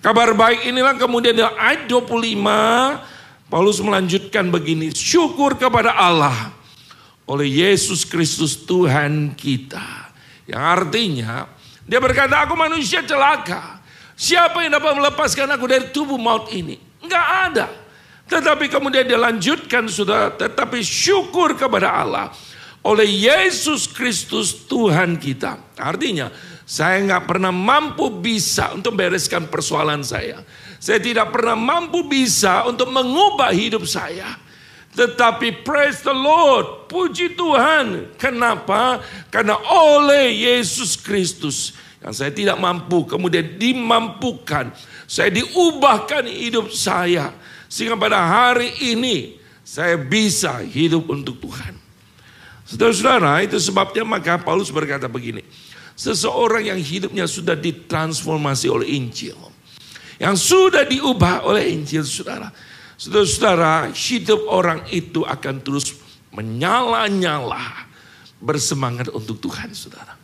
Kabar 0.00 0.32
baik 0.32 0.64
inilah 0.64 0.96
kemudian 0.96 1.36
dalam 1.36 1.52
ayat 1.60 1.84
25 1.84 3.52
Paulus 3.52 3.78
melanjutkan 3.84 4.48
begini. 4.48 4.94
Syukur 4.96 5.60
kepada 5.60 5.92
Allah 5.92 6.54
oleh 7.28 7.62
Yesus 7.62 8.08
Kristus 8.08 8.56
Tuhan 8.64 9.36
kita. 9.36 10.10
Yang 10.48 10.62
artinya 10.64 11.46
dia 11.90 11.98
berkata 11.98 12.46
aku 12.46 12.54
manusia 12.54 13.02
celaka. 13.02 13.82
Siapa 14.14 14.62
yang 14.62 14.78
dapat 14.78 14.94
melepaskan 14.94 15.50
aku 15.50 15.66
dari 15.66 15.90
tubuh 15.90 16.14
maut 16.14 16.46
ini? 16.54 16.78
Enggak 17.02 17.26
ada. 17.50 17.66
Tetapi 18.30 18.70
kemudian 18.70 19.02
dia 19.10 19.18
lanjutkan 19.18 19.90
sudah. 19.90 20.30
Tetapi 20.38 20.86
syukur 20.86 21.58
kepada 21.58 21.90
Allah 21.90 22.30
oleh 22.86 23.26
Yesus 23.26 23.90
Kristus 23.90 24.70
Tuhan 24.70 25.18
kita. 25.18 25.74
Artinya, 25.74 26.30
saya 26.62 27.02
nggak 27.02 27.26
pernah 27.26 27.50
mampu 27.50 28.06
bisa 28.22 28.70
untuk 28.70 28.94
bereskan 28.94 29.50
persoalan 29.50 30.06
saya. 30.06 30.46
Saya 30.78 31.02
tidak 31.02 31.34
pernah 31.34 31.58
mampu 31.58 32.06
bisa 32.06 32.70
untuk 32.70 32.86
mengubah 32.94 33.50
hidup 33.50 33.82
saya. 33.82 34.38
Tetapi 34.90 35.62
praise 35.62 36.02
the 36.02 36.14
Lord, 36.14 36.90
puji 36.90 37.38
Tuhan. 37.38 38.10
Kenapa? 38.18 38.98
Karena 39.30 39.54
oleh 39.70 40.34
Yesus 40.34 40.98
Kristus 40.98 41.78
yang 42.00 42.16
saya 42.16 42.32
tidak 42.34 42.56
mampu, 42.58 43.06
kemudian 43.06 43.60
dimampukan. 43.60 44.72
Saya 45.04 45.30
diubahkan 45.30 46.26
hidup 46.26 46.72
saya. 46.74 47.30
Sehingga 47.70 47.94
pada 47.94 48.18
hari 48.18 48.72
ini 48.82 49.38
saya 49.62 49.94
bisa 49.94 50.58
hidup 50.64 51.06
untuk 51.06 51.38
Tuhan. 51.38 51.78
Saudara-saudara, 52.66 53.46
itu 53.46 53.58
sebabnya 53.62 54.02
maka 54.02 54.42
Paulus 54.42 54.74
berkata 54.74 55.06
begini. 55.06 55.46
Seseorang 55.94 56.66
yang 56.66 56.80
hidupnya 56.80 57.28
sudah 57.30 57.54
ditransformasi 57.54 58.66
oleh 58.66 58.96
Injil. 58.96 59.36
Yang 60.18 60.50
sudah 60.50 60.82
diubah 60.88 61.46
oleh 61.46 61.78
Injil, 61.78 62.02
saudara. 62.02 62.50
Saudara-saudara, 63.00 63.88
hidup 63.96 64.44
orang 64.44 64.84
itu 64.92 65.24
akan 65.24 65.64
terus 65.64 65.96
menyala-nyala. 66.36 67.88
Bersemangat 68.36 69.08
untuk 69.08 69.40
Tuhan, 69.40 69.72
saudara. 69.72 70.20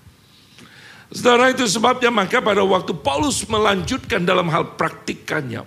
Saudara 1.09 1.49
itu 1.57 1.65
sebabnya 1.65 2.13
maka 2.13 2.45
pada 2.45 2.61
waktu 2.61 2.93
Paulus 2.93 3.49
melanjutkan 3.49 4.21
dalam 4.29 4.53
hal 4.53 4.77
praktikannya. 4.77 5.65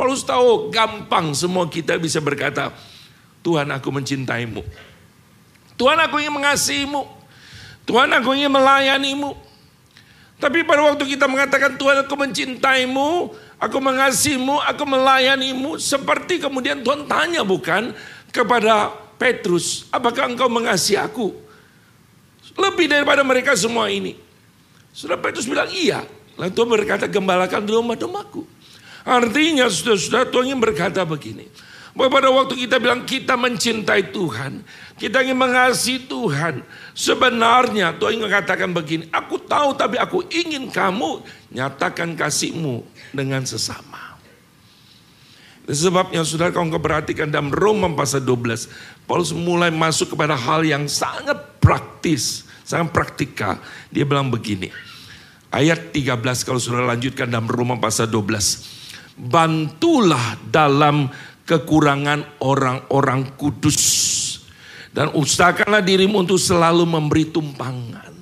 Paulus 0.00 0.24
tahu 0.24 0.72
gampang 0.72 1.36
semua 1.36 1.68
kita 1.68 2.00
bisa 2.00 2.24
berkata, 2.24 2.72
Tuhan 3.44 3.68
aku 3.76 3.92
mencintaimu. 3.92 4.64
Tuhan 5.76 6.00
aku 6.08 6.24
ingin 6.24 6.40
mengasihimu. 6.40 7.04
Tuhan 7.84 8.08
aku 8.16 8.32
ingin 8.32 8.48
melayanimu. 8.48 9.36
Tapi 10.40 10.64
pada 10.64 10.88
waktu 10.88 11.04
kita 11.04 11.28
mengatakan 11.28 11.76
Tuhan 11.76 12.04
aku 12.04 12.16
mencintaimu, 12.16 13.32
aku 13.60 13.78
mengasihimu, 13.80 14.60
aku 14.62 14.82
melayanimu. 14.84 15.80
Seperti 15.80 16.40
kemudian 16.40 16.80
Tuhan 16.80 17.08
tanya 17.08 17.42
bukan 17.42 17.92
kepada 18.32 18.92
Petrus, 19.16 19.88
apakah 19.88 20.28
engkau 20.28 20.48
mengasihi 20.48 21.00
aku? 21.00 21.32
Lebih 22.56 22.88
daripada 22.88 23.20
mereka 23.20 23.52
semua 23.56 23.92
ini. 23.92 24.16
Sudah 24.92 25.20
Petrus 25.20 25.44
bilang 25.44 25.68
iya. 25.68 26.04
Lalu 26.36 26.52
Tuhan 26.52 26.68
berkata 26.68 27.04
gembalakan 27.08 27.64
domba-dombaku. 27.64 28.44
Artinya 29.04 29.68
sudah-sudah 29.68 30.28
Tuhan 30.28 30.52
ingin 30.52 30.60
berkata 30.60 31.04
begini. 31.04 31.48
Bahwa 31.96 32.12
pada 32.12 32.28
waktu 32.28 32.68
kita 32.68 32.76
bilang 32.76 33.08
kita 33.08 33.40
mencintai 33.40 34.12
Tuhan. 34.12 34.60
Kita 35.00 35.24
ingin 35.24 35.40
mengasihi 35.40 36.04
Tuhan. 36.04 36.60
Sebenarnya 36.92 37.96
Tuhan 37.96 38.20
ingin 38.20 38.28
mengatakan 38.28 38.68
begini. 38.76 39.08
Aku 39.08 39.40
tahu 39.40 39.72
tapi 39.72 39.96
aku 39.96 40.28
ingin 40.28 40.68
kamu 40.68 41.24
nyatakan 41.56 42.12
kasihmu 42.12 42.84
dengan 43.16 43.48
sesama. 43.48 44.16
Sebabnya 45.66 46.22
saudara 46.22 46.54
kalau 46.54 46.70
engkau 46.70 46.78
perhatikan 46.78 47.26
dalam 47.26 47.50
Roma 47.50 47.90
pasal 47.90 48.22
12. 48.22 48.70
Paulus 49.08 49.34
mulai 49.34 49.74
masuk 49.74 50.14
kepada 50.14 50.38
hal 50.38 50.62
yang 50.62 50.86
sangat 50.86 51.58
praktis. 51.58 52.46
Sangat 52.62 52.94
praktikal. 52.94 53.58
Dia 53.90 54.06
bilang 54.06 54.30
begini. 54.30 54.70
Ayat 55.50 55.90
13 55.90 56.22
kalau 56.46 56.60
saudara 56.62 56.94
lanjutkan 56.94 57.26
dalam 57.26 57.50
Roma 57.50 57.80
pasal 57.82 58.06
12. 58.06 59.18
Bantulah 59.18 60.38
dalam 60.52 61.10
kekurangan 61.46 62.42
orang-orang 62.42 63.38
kudus 63.38 63.78
dan 64.90 65.14
usahakanlah 65.14 65.80
dirimu 65.80 66.26
untuk 66.26 66.42
selalu 66.42 66.82
memberi 66.84 67.30
tumpangan. 67.30 68.12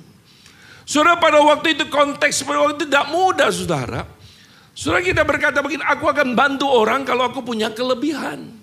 Saudara 0.85 1.17
pada 1.17 1.41
waktu 1.41 1.73
itu 1.73 1.89
konteks 1.89 2.45
pada 2.45 2.61
waktu 2.61 2.85
itu 2.85 2.85
tidak 2.85 3.09
mudah 3.09 3.49
saudara. 3.49 4.01
Saudara 4.77 5.01
kita 5.01 5.25
berkata 5.25 5.65
begini, 5.65 5.81
aku 5.81 6.05
akan 6.05 6.37
bantu 6.37 6.69
orang 6.69 7.01
kalau 7.01 7.25
aku 7.25 7.41
punya 7.41 7.73
kelebihan. 7.73 8.53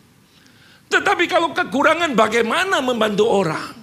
Tetapi 0.92 1.24
kalau 1.24 1.50
kekurangan 1.56 2.12
bagaimana 2.12 2.84
membantu 2.84 3.26
orang? 3.26 3.74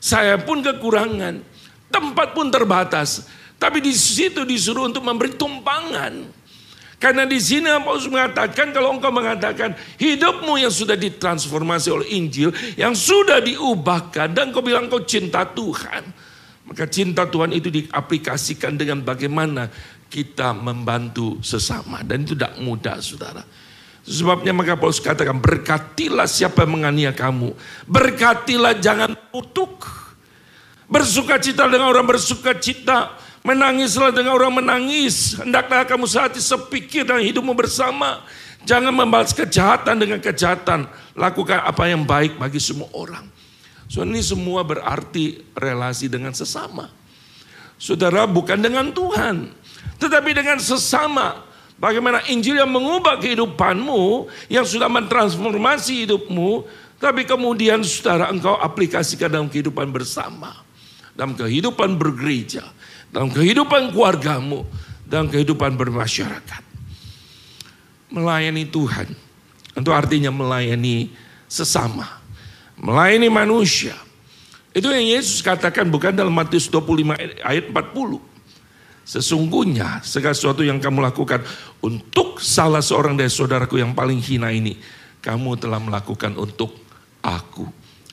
Saya 0.00 0.40
pun 0.40 0.64
kekurangan, 0.64 1.44
tempat 1.92 2.32
pun 2.32 2.48
terbatas. 2.48 3.28
Tapi 3.60 3.84
di 3.84 3.92
situ 3.92 4.48
disuruh 4.48 4.88
untuk 4.88 5.04
memberi 5.04 5.36
tumpangan. 5.36 6.24
Karena 7.04 7.28
di 7.28 7.36
sini 7.36 7.68
Paulus 7.84 8.08
mengatakan 8.08 8.72
kalau 8.72 8.96
engkau 8.96 9.12
mengatakan 9.12 9.76
hidupmu 10.00 10.56
yang 10.56 10.72
sudah 10.72 10.96
ditransformasi 10.96 11.92
oleh 11.92 12.16
Injil, 12.16 12.48
yang 12.80 12.96
sudah 12.96 13.44
diubahkan 13.44 14.32
dan 14.32 14.48
kau 14.56 14.64
bilang 14.64 14.88
kau 14.88 15.04
cinta 15.04 15.44
Tuhan. 15.44 16.00
Maka 16.64 16.88
cinta 16.88 17.28
Tuhan 17.28 17.52
itu 17.52 17.68
diaplikasikan 17.68 18.80
dengan 18.80 19.04
bagaimana 19.04 19.68
kita 20.08 20.56
membantu 20.56 21.44
sesama. 21.44 22.00
Dan 22.00 22.24
itu 22.24 22.32
tidak 22.32 22.56
mudah 22.64 22.96
saudara. 23.04 23.44
Sebabnya 24.00 24.56
maka 24.56 24.72
Paulus 24.80 24.96
katakan 24.96 25.44
berkatilah 25.44 26.24
siapa 26.24 26.64
yang 26.64 26.80
menganiaya 26.80 27.12
kamu. 27.12 27.52
Berkatilah 27.84 28.80
jangan 28.80 29.12
kutuk. 29.28 29.84
Bersuka 30.88 31.36
cita 31.36 31.68
dengan 31.68 31.92
orang 31.92 32.08
bersuka 32.08 32.56
cita. 32.56 33.12
Menangislah 33.44 34.08
dengan 34.08 34.40
orang 34.40 34.64
menangis. 34.64 35.36
Hendaklah 35.36 35.84
kamu 35.84 36.08
saat 36.08 36.32
sepikir 36.32 37.04
dan 37.04 37.20
hidupmu 37.20 37.52
bersama. 37.52 38.24
Jangan 38.64 38.88
membalas 38.88 39.36
kejahatan 39.36 40.00
dengan 40.00 40.16
kejahatan. 40.16 40.88
Lakukan 41.12 41.60
apa 41.60 41.84
yang 41.84 42.08
baik 42.08 42.40
bagi 42.40 42.56
semua 42.56 42.88
orang. 42.96 43.28
So 43.92 44.00
ini 44.00 44.24
semua 44.24 44.64
berarti 44.64 45.44
relasi 45.52 46.08
dengan 46.08 46.32
sesama. 46.32 46.88
Saudara 47.76 48.24
bukan 48.24 48.64
dengan 48.64 48.88
Tuhan. 48.96 49.52
Tetapi 50.00 50.30
dengan 50.32 50.56
sesama. 50.56 51.44
Bagaimana 51.76 52.24
Injil 52.32 52.56
yang 52.56 52.72
mengubah 52.72 53.20
kehidupanmu. 53.20 54.24
Yang 54.48 54.80
sudah 54.80 54.88
mentransformasi 54.88 56.08
hidupmu. 56.08 56.64
Tapi 56.96 57.28
kemudian 57.28 57.84
saudara 57.84 58.32
engkau 58.32 58.56
aplikasikan 58.56 59.28
dalam 59.28 59.52
kehidupan 59.52 59.92
bersama. 59.92 60.64
Dalam 61.12 61.36
kehidupan 61.36 62.00
bergereja. 62.00 62.64
Dalam 63.14 63.30
kehidupan 63.30 63.94
keluargamu. 63.94 64.66
Dalam 65.06 65.30
kehidupan 65.30 65.78
bermasyarakat 65.78 66.64
melayani 68.14 68.64
Tuhan. 68.70 69.10
Itu 69.74 69.90
artinya 69.90 70.30
melayani 70.30 71.10
sesama. 71.50 72.22
Melayani 72.78 73.26
manusia. 73.26 73.98
Itu 74.70 74.90
yang 74.90 75.06
Yesus 75.06 75.42
katakan 75.42 75.90
bukan 75.90 76.14
dalam 76.14 76.30
Matius 76.30 76.70
25 76.70 77.42
ayat 77.42 77.70
40. 77.70 78.18
Sesungguhnya 79.04 80.00
segala 80.00 80.32
sesuatu 80.32 80.64
yang 80.64 80.80
kamu 80.80 81.04
lakukan 81.04 81.44
untuk 81.84 82.40
salah 82.40 82.80
seorang 82.80 83.14
dari 83.14 83.30
saudaraku 83.30 83.78
yang 83.82 83.92
paling 83.92 84.18
hina 84.18 84.50
ini. 84.50 84.78
Kamu 85.22 85.58
telah 85.60 85.78
melakukan 85.78 86.34
untuk 86.34 86.74
aku. 87.22 87.66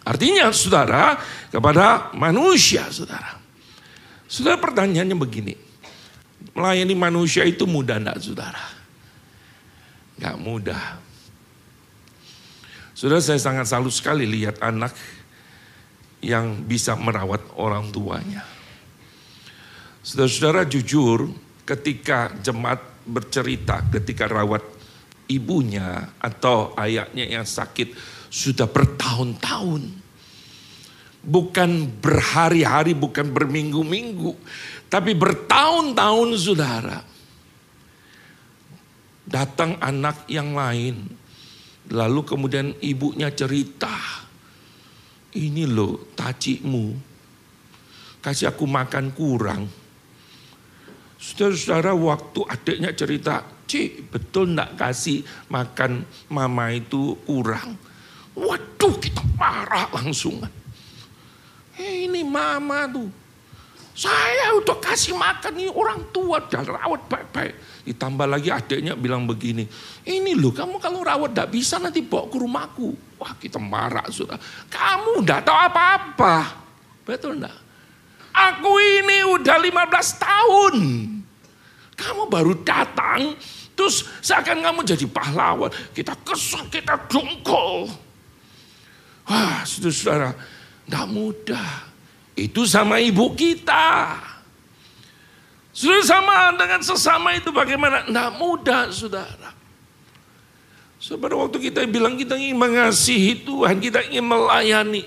Artinya 0.05 0.49
saudara 0.53 1.17
kepada 1.49 2.13
manusia 2.13 2.89
saudara. 2.93 3.40
Saudara 4.31 4.55
pertanyaannya 4.55 5.17
begini. 5.19 5.53
Melayani 6.55 6.95
manusia 6.95 7.43
itu 7.43 7.67
mudah 7.67 7.99
enggak 7.99 8.23
saudara? 8.23 8.63
Gak 10.15 10.39
mudah. 10.39 11.03
Sudah 12.95 13.19
saya 13.19 13.43
sangat 13.43 13.67
salut 13.67 13.91
sekali 13.91 14.23
lihat 14.23 14.63
anak 14.63 14.95
yang 16.23 16.63
bisa 16.63 16.95
merawat 16.95 17.43
orang 17.59 17.91
tuanya. 17.91 18.47
Saudara-saudara 19.99 20.63
jujur 20.63 21.27
ketika 21.67 22.31
jemaat 22.39 22.79
bercerita 23.03 23.83
ketika 23.91 24.31
rawat 24.31 24.63
ibunya 25.27 26.07
atau 26.21 26.71
ayahnya 26.79 27.27
yang 27.27 27.45
sakit 27.45 27.93
sudah 28.31 28.69
bertahun-tahun. 28.69 30.00
Bukan 31.21 32.01
berhari-hari, 32.01 32.97
bukan 32.97 33.29
berminggu-minggu. 33.29 34.33
Tapi 34.89 35.13
bertahun-tahun 35.13 36.29
saudara 36.41 36.99
datang 39.31 39.79
anak 39.79 40.27
yang 40.27 40.51
lain. 40.51 41.07
Lalu 41.91 42.21
kemudian 42.23 42.75
ibunya 42.83 43.31
cerita, 43.31 43.91
ini 45.35 45.67
loh 45.67 46.11
tacikmu, 46.15 46.95
kasih 48.19 48.51
aku 48.51 48.67
makan 48.67 49.11
kurang. 49.11 49.67
Saudara-saudara 51.21 51.93
waktu 51.93 52.39
adiknya 52.47 52.91
cerita, 52.95 53.35
Cik 53.71 54.11
betul 54.11 54.51
ndak 54.51 54.75
kasih 54.75 55.23
makan 55.47 56.03
mama 56.27 56.75
itu 56.75 57.15
kurang. 57.23 57.79
Waduh 58.35 58.99
kita 58.99 59.23
marah 59.39 59.87
langsung. 59.95 60.43
Mama 62.31 62.87
tuh 62.87 63.11
saya 63.91 64.55
udah 64.55 64.79
kasih 64.79 65.11
makan 65.19 65.51
ini 65.51 65.67
orang 65.67 65.99
tua 66.15 66.39
dan 66.47 66.63
rawat 66.63 67.11
baik-baik. 67.11 67.83
Ditambah 67.83 68.23
lagi 68.23 68.47
adiknya 68.47 68.95
bilang 68.95 69.27
begini, 69.27 69.67
ini 70.07 70.31
loh 70.31 70.55
kamu 70.55 70.79
kalau 70.79 71.03
rawat 71.03 71.35
tidak 71.35 71.51
bisa 71.51 71.75
nanti 71.75 71.99
bawa 71.99 72.31
ke 72.31 72.37
rumahku. 72.39 72.95
Wah 73.19 73.35
kita 73.35 73.59
marah 73.59 74.07
sudah. 74.07 74.39
Kamu 74.71 75.27
udah 75.27 75.39
tahu 75.43 75.59
apa-apa. 75.59 76.35
Betul 77.03 77.43
enggak? 77.43 77.57
Aku 78.31 78.71
ini 78.79 79.27
udah 79.27 79.59
15 79.59 80.23
tahun. 80.23 80.75
Kamu 81.99 82.31
baru 82.31 82.55
datang, 82.63 83.35
terus 83.75 84.07
seakan 84.23 84.63
kamu 84.63 84.87
jadi 84.87 85.05
pahlawan. 85.05 85.69
Kita 85.91 86.15
kesal, 86.23 86.63
kita 86.71 86.95
dongkol. 87.11 87.91
Wah, 89.27 89.61
saudara-saudara, 89.67 90.31
tidak 90.87 91.05
mudah. 91.11 91.90
Itu 92.35 92.63
sama 92.63 92.97
ibu 93.03 93.35
kita. 93.35 94.17
Sudah 95.71 96.03
sama 96.03 96.51
dengan 96.59 96.83
sesama 96.83 97.31
itu 97.35 97.51
bagaimana? 97.55 98.03
Tidak 98.03 98.31
mudah 98.35 98.91
saudara. 98.91 99.51
Seperti 101.01 101.33
waktu 101.33 101.57
kita 101.71 101.79
bilang 101.89 102.13
kita 102.13 102.37
ingin 102.37 102.59
mengasihi 102.59 103.41
Tuhan, 103.41 103.81
kita 103.81 104.05
ingin 104.11 104.27
melayani. 104.27 105.03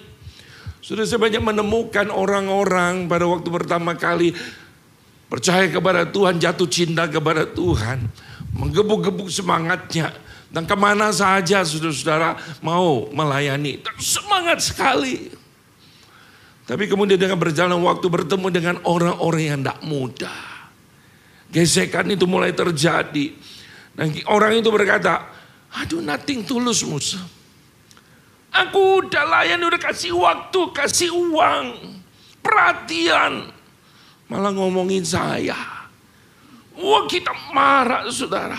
Sudah 0.83 1.07
sebanyak 1.07 1.41
menemukan 1.41 2.11
orang-orang 2.11 3.07
pada 3.07 3.25
waktu 3.25 3.49
pertama 3.49 3.95
kali 3.95 4.35
percaya 5.31 5.71
kepada 5.71 6.05
Tuhan, 6.09 6.43
jatuh 6.43 6.69
cinta 6.69 7.07
kepada 7.07 7.47
Tuhan. 7.47 8.11
Menggebuk-gebuk 8.57 9.31
semangatnya. 9.31 10.13
Dan 10.51 10.67
ke 10.71 10.77
mana 10.79 11.11
saja 11.11 11.67
saudara-saudara 11.67 12.39
mau 12.63 13.11
melayani. 13.11 13.83
Semangat 13.99 14.63
sekali. 14.63 15.44
Tapi 16.65 16.89
kemudian 16.89 17.21
dengan 17.21 17.37
berjalan 17.37 17.77
waktu 17.85 18.07
bertemu 18.09 18.49
dengan 18.49 18.77
orang-orang 18.89 19.43
yang 19.45 19.61
tidak 19.61 19.81
mudah. 19.85 20.41
Gesekan 21.53 22.09
itu 22.09 22.25
mulai 22.25 22.57
terjadi. 22.57 23.37
Dan 23.93 24.17
orang 24.33 24.57
itu 24.57 24.73
berkata, 24.73 25.29
aduh 25.77 26.01
nothing 26.01 26.41
tulus 26.43 26.81
Musa. 26.89 27.21
Aku 28.55 29.05
udah 29.05 29.25
layan, 29.29 29.61
udah 29.61 29.77
kasih 29.77 30.17
waktu, 30.17 30.61
kasih 30.73 31.13
uang, 31.13 31.67
perhatian. 32.41 33.53
Malah 34.33 34.57
ngomongin 34.57 35.05
saya. 35.05 35.59
Wah 36.75 37.05
kita 37.05 37.31
marah 37.53 38.09
saudara. 38.09 38.59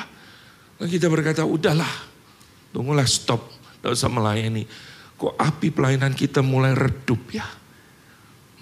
Dan 0.78 0.88
kita 0.92 1.10
berkata, 1.10 1.42
udahlah, 1.42 1.90
tunggulah 2.70 3.08
stop, 3.10 3.50
tidak 3.82 3.98
usah 3.98 4.12
melayani. 4.14 4.64
Kok 5.16 5.40
api 5.40 5.74
pelayanan 5.74 6.14
kita 6.14 6.44
mulai 6.44 6.76
redup 6.76 7.32
ya? 7.32 7.65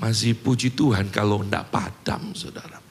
Masih 0.03 0.35
puji 0.35 0.75
Tuhan 0.75 1.07
kalau 1.07 1.47
tidak 1.47 1.71
padam 1.71 2.35
saudara. 2.35 2.83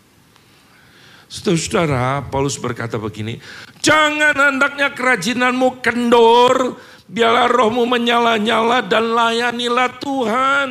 Saudara, 1.29 2.25
Paulus 2.25 2.57
berkata 2.57 2.97
begini, 2.97 3.37
jangan 3.85 4.33
hendaknya 4.33 4.97
kerajinanmu 4.97 5.85
kendor, 5.85 6.81
biarlah 7.05 7.53
rohmu 7.53 7.85
menyala-nyala 7.85 8.81
dan 8.89 9.13
layanilah 9.13 9.93
Tuhan. 10.01 10.69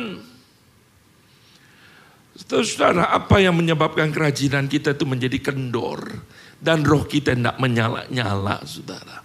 Saudara, 2.42 3.14
apa 3.14 3.38
yang 3.38 3.54
menyebabkan 3.54 4.10
kerajinan 4.10 4.66
kita 4.66 4.98
itu 4.98 5.06
menjadi 5.06 5.38
kendor 5.38 6.10
dan 6.58 6.82
roh 6.82 7.06
kita 7.06 7.38
tidak 7.38 7.54
menyala-nyala, 7.62 8.66
saudara? 8.66 9.21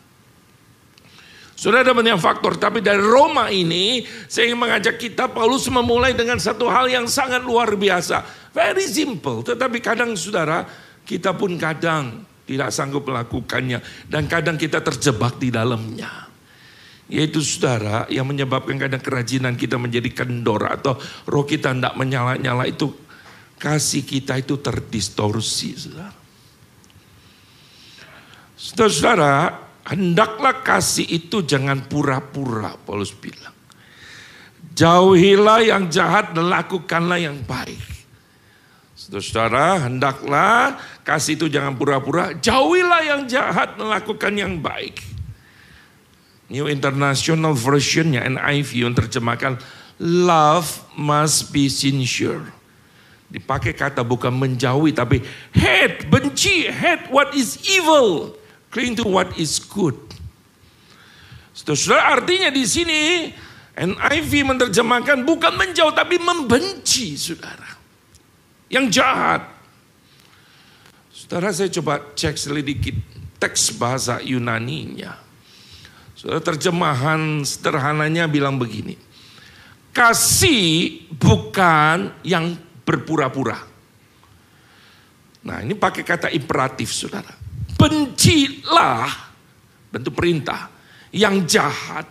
Sudah 1.58 1.82
ada 1.82 1.90
banyak 1.90 2.22
faktor, 2.22 2.54
tapi 2.54 2.86
dari 2.86 3.02
Roma 3.02 3.50
ini 3.50 4.06
saya 4.30 4.54
ingin 4.54 4.62
mengajak 4.62 5.02
kita 5.02 5.26
Paulus 5.26 5.66
memulai 5.74 6.14
dengan 6.14 6.38
satu 6.38 6.70
hal 6.70 6.86
yang 6.86 7.10
sangat 7.10 7.42
luar 7.42 7.74
biasa. 7.74 8.22
Very 8.54 8.86
simple, 8.86 9.42
tetapi 9.42 9.82
kadang 9.82 10.14
saudara 10.14 10.70
kita 11.02 11.34
pun 11.34 11.58
kadang 11.58 12.22
tidak 12.46 12.70
sanggup 12.70 13.10
melakukannya 13.10 13.82
dan 14.06 14.30
kadang 14.30 14.54
kita 14.54 14.86
terjebak 14.86 15.42
di 15.42 15.50
dalamnya. 15.50 16.30
Yaitu 17.10 17.42
saudara 17.42 18.06
yang 18.06 18.30
menyebabkan 18.30 18.78
kadang 18.78 19.02
kerajinan 19.02 19.58
kita 19.58 19.82
menjadi 19.82 20.14
kendor 20.14 20.62
atau 20.62 20.94
roh 21.26 21.42
kita 21.42 21.74
tidak 21.74 21.98
menyala-nyala 21.98 22.70
itu 22.70 22.94
kasih 23.58 24.06
kita 24.06 24.38
itu 24.38 24.62
terdistorsi 24.62 25.74
saudara. 25.74 26.14
Saudara-saudara, 28.54 29.67
Hendaklah 29.88 30.68
kasih 30.68 31.08
itu 31.08 31.48
jangan 31.48 31.88
pura-pura, 31.88 32.76
Paulus 32.76 33.16
bilang. 33.16 33.56
Jauhilah 34.78 35.64
yang 35.64 35.88
jahat 35.88 36.36
dan 36.36 36.52
lakukanlah 36.52 37.18
yang 37.18 37.40
baik. 37.48 37.80
Saudara, 38.94 39.88
hendaklah 39.88 40.76
kasih 41.08 41.40
itu 41.40 41.48
jangan 41.48 41.80
pura-pura. 41.80 42.36
Jauhilah 42.36 43.02
yang 43.08 43.22
jahat 43.26 43.80
dan 43.80 43.88
lakukan 43.88 44.34
yang 44.36 44.60
baik. 44.60 45.00
New 46.52 46.68
International 46.68 47.56
Versionnya 47.56 48.24
NIV 48.28 48.70
yang 48.76 48.94
terjemahkan 48.96 49.60
Love 49.98 50.86
must 50.94 51.50
be 51.50 51.66
sincere. 51.74 52.54
Dipakai 53.28 53.74
kata 53.74 54.06
bukan 54.06 54.32
menjauhi 54.32 54.94
tapi 54.94 55.26
hate, 55.52 56.06
benci, 56.08 56.70
hate 56.70 57.10
what 57.10 57.34
is 57.34 57.58
evil, 57.66 58.37
cling 58.74 58.98
to 58.98 59.06
what 59.08 59.32
is 59.40 59.60
good. 59.60 59.96
Saudara 61.58 62.22
artinya 62.22 62.54
di 62.54 62.64
sini 62.70 63.34
NIV 63.78 64.32
menerjemahkan 64.54 65.22
bukan 65.26 65.54
menjauh 65.58 65.94
tapi 65.94 66.22
membenci 66.22 67.18
saudara. 67.18 67.78
Yang 68.70 69.02
jahat. 69.02 69.42
Saudara 71.14 71.50
saya 71.54 71.70
coba 71.74 72.14
cek 72.14 72.38
sedikit 72.38 72.96
teks 73.42 73.74
bahasa 73.78 74.22
Yunani-nya. 74.22 75.18
Saudara 76.18 76.42
terjemahan 76.42 77.46
sederhananya 77.46 78.26
bilang 78.26 78.58
begini. 78.58 78.98
Kasih 79.94 81.10
bukan 81.18 82.14
yang 82.22 82.54
berpura-pura. 82.86 83.58
Nah 85.42 85.58
ini 85.62 85.74
pakai 85.74 86.06
kata 86.06 86.30
imperatif 86.34 86.94
saudara. 86.94 87.47
Bencilah 87.78 89.06
bentuk 89.94 90.18
perintah 90.18 90.68
yang 91.14 91.46
jahat. 91.46 92.06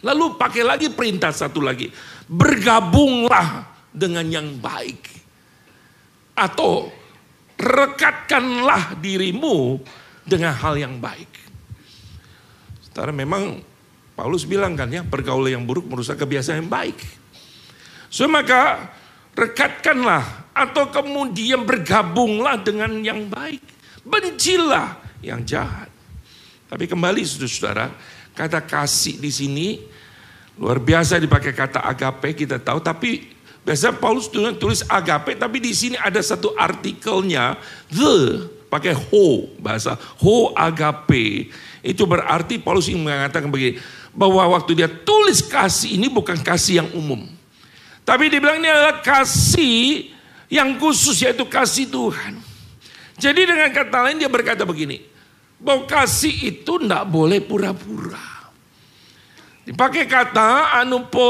Lalu 0.00 0.36
pakai 0.36 0.62
lagi 0.64 0.88
perintah 0.92 1.32
satu 1.32 1.60
lagi. 1.60 1.88
Bergabunglah 2.28 3.68
dengan 3.92 4.24
yang 4.28 4.60
baik. 4.60 5.08
Atau 6.36 6.88
rekatkanlah 7.60 8.96
dirimu 8.96 9.76
dengan 10.24 10.56
hal 10.56 10.80
yang 10.80 10.96
baik. 10.96 11.28
Saudara 12.80 13.12
memang 13.12 13.60
Paulus 14.16 14.44
bilang 14.48 14.76
kan 14.76 14.88
ya, 14.88 15.04
pergaulan 15.04 15.60
yang 15.60 15.64
buruk 15.64 15.88
merusak 15.88 16.20
kebiasaan 16.20 16.64
yang 16.64 16.72
baik. 16.72 16.96
So 18.12 18.28
maka 18.28 18.92
rekatkanlah 19.32 20.52
atau 20.52 20.92
kemudian 20.92 21.64
bergabunglah 21.64 22.60
dengan 22.60 23.00
yang 23.00 23.30
baik. 23.30 23.62
Bencilah 24.02 24.96
yang 25.20 25.44
jahat. 25.44 25.92
Tapi 26.70 26.86
kembali 26.86 27.20
saudara-saudara, 27.26 27.90
Kata 28.40 28.62
kasih 28.62 29.18
di 29.18 29.28
sini 29.28 29.68
luar 30.56 30.78
biasa 30.78 31.18
dipakai 31.18 31.52
kata 31.52 31.82
agape 31.82 32.32
kita 32.32 32.56
tahu. 32.56 32.78
Tapi 32.80 33.26
biasa 33.60 33.92
Paulus 33.92 34.30
tulis 34.32 34.80
agape 34.86 35.36
tapi 35.36 35.60
di 35.60 35.76
sini 35.76 36.00
ada 36.00 36.16
satu 36.22 36.56
artikelnya 36.56 37.58
the 37.90 38.46
pakai 38.70 38.94
ho 38.94 39.50
bahasa 39.58 39.98
ho 40.22 40.54
agape. 40.54 41.50
Itu 41.84 42.06
berarti 42.06 42.56
Paulus 42.56 42.88
ingin 42.88 43.04
mengatakan 43.04 43.50
begini 43.50 43.76
bahwa 44.14 44.56
waktu 44.56 44.72
dia 44.78 44.88
tulis 44.88 45.42
kasih 45.44 46.00
ini 46.00 46.06
bukan 46.06 46.38
kasih 46.40 46.86
yang 46.86 46.88
umum. 46.94 47.26
Tapi 48.06 48.30
dia 48.32 48.40
bilang 48.40 48.56
ini 48.56 48.70
adalah 48.70 49.04
kasih 49.04 50.10
yang 50.48 50.80
khusus 50.80 51.18
yaitu 51.20 51.44
kasih 51.44 51.86
Tuhan 51.86 52.49
jadi 53.20 53.44
dengan 53.44 53.68
kata 53.68 54.08
lain 54.08 54.16
dia 54.16 54.32
berkata 54.32 54.64
begini 54.64 55.04
bahwa 55.60 55.84
kasih 55.84 56.56
itu 56.56 56.80
tidak 56.80 57.04
boleh 57.04 57.44
pura-pura. 57.44 58.48
Dipakai 59.60 60.08
kata 60.08 60.80
anupo 60.80 61.28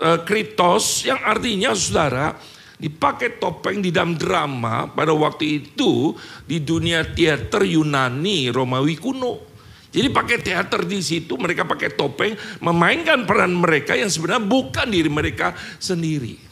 e, 0.00 0.08
kritos 0.24 1.04
yang 1.04 1.20
artinya 1.20 1.76
saudara 1.76 2.32
dipakai 2.80 3.36
topeng 3.36 3.84
di 3.84 3.92
dalam 3.92 4.16
drama 4.16 4.88
pada 4.88 5.12
waktu 5.12 5.62
itu 5.62 6.16
di 6.48 6.64
dunia 6.64 7.04
teater 7.04 7.62
Yunani 7.62 8.48
Romawi 8.48 8.96
kuno. 8.96 9.52
Jadi 9.92 10.08
pakai 10.08 10.40
teater 10.40 10.88
di 10.88 11.04
situ 11.04 11.36
mereka 11.36 11.68
pakai 11.68 11.92
topeng 11.92 12.32
memainkan 12.64 13.28
peran 13.28 13.52
mereka 13.52 13.92
yang 13.92 14.08
sebenarnya 14.08 14.48
bukan 14.48 14.88
diri 14.88 15.12
mereka 15.12 15.52
sendiri. 15.76 16.51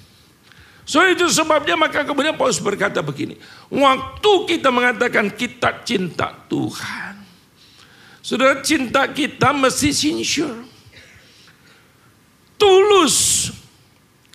So 0.90 1.06
itu 1.06 1.30
sebabnya 1.30 1.78
maka 1.78 2.02
kemudian 2.02 2.34
Paulus 2.34 2.58
berkata 2.58 2.98
begini. 2.98 3.38
Waktu 3.70 4.32
kita 4.50 4.74
mengatakan 4.74 5.30
kita 5.30 5.86
cinta 5.86 6.34
Tuhan. 6.50 7.14
Saudara 8.18 8.58
cinta 8.58 9.06
kita 9.06 9.54
mesti 9.54 9.94
sincere. 9.94 10.66
Tulus. 12.58 13.46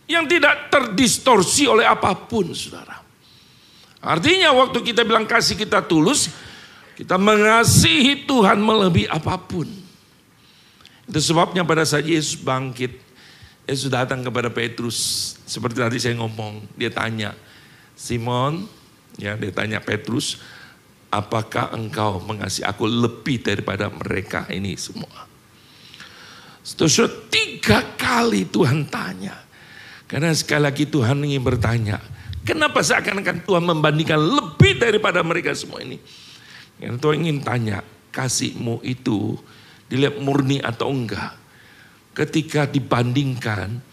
Yang 0.08 0.40
tidak 0.40 0.72
terdistorsi 0.72 1.68
oleh 1.68 1.84
apa 1.84 2.16
pun 2.16 2.56
saudara. 2.56 3.04
Artinya 4.00 4.56
waktu 4.56 4.80
kita 4.80 5.04
bilang 5.04 5.28
kasih 5.28 5.60
kita 5.60 5.84
tulus. 5.84 6.32
Kita 6.96 7.20
mengasihi 7.20 8.24
Tuhan 8.24 8.64
melebihi 8.64 9.12
apa 9.12 9.36
pun. 9.36 9.68
Itu 11.04 11.20
sebabnya 11.20 11.68
pada 11.68 11.84
saat 11.84 12.08
Yesus 12.08 12.40
bangkit. 12.40 13.05
Yesus 13.66 13.90
datang 13.90 14.22
kepada 14.22 14.54
Petrus 14.54 15.34
seperti 15.50 15.82
tadi 15.82 15.98
saya 15.98 16.14
ngomong, 16.22 16.70
dia 16.78 16.94
tanya, 16.94 17.34
Simon, 17.98 18.70
ya 19.18 19.34
dia 19.34 19.50
tanya 19.50 19.82
Petrus, 19.82 20.38
apakah 21.10 21.74
engkau 21.74 22.22
mengasihi 22.22 22.66
aku 22.66 22.86
lebih 22.86 23.42
daripada 23.42 23.90
mereka 23.90 24.46
ini 24.54 24.78
semua? 24.78 25.26
Setelah 26.62 27.10
tiga 27.30 27.82
kali 27.98 28.46
Tuhan 28.50 28.86
tanya. 28.90 29.46
Karena 30.06 30.30
sekali 30.38 30.70
lagi 30.70 30.86
Tuhan 30.86 31.18
ingin 31.26 31.42
bertanya, 31.42 31.98
kenapa 32.46 32.86
seakan-akan 32.86 33.42
Tuhan 33.42 33.64
membandingkan 33.66 34.22
lebih 34.22 34.78
daripada 34.78 35.26
mereka 35.26 35.58
semua 35.58 35.82
ini? 35.82 35.98
Yang 36.78 37.02
Tuhan 37.02 37.18
ingin 37.26 37.40
tanya, 37.42 37.78
kasihmu 38.14 38.86
itu 38.86 39.34
dilihat 39.90 40.22
murni 40.22 40.62
atau 40.62 40.94
enggak? 40.94 41.45
Ketika 42.16 42.64
dibandingkan 42.64 43.84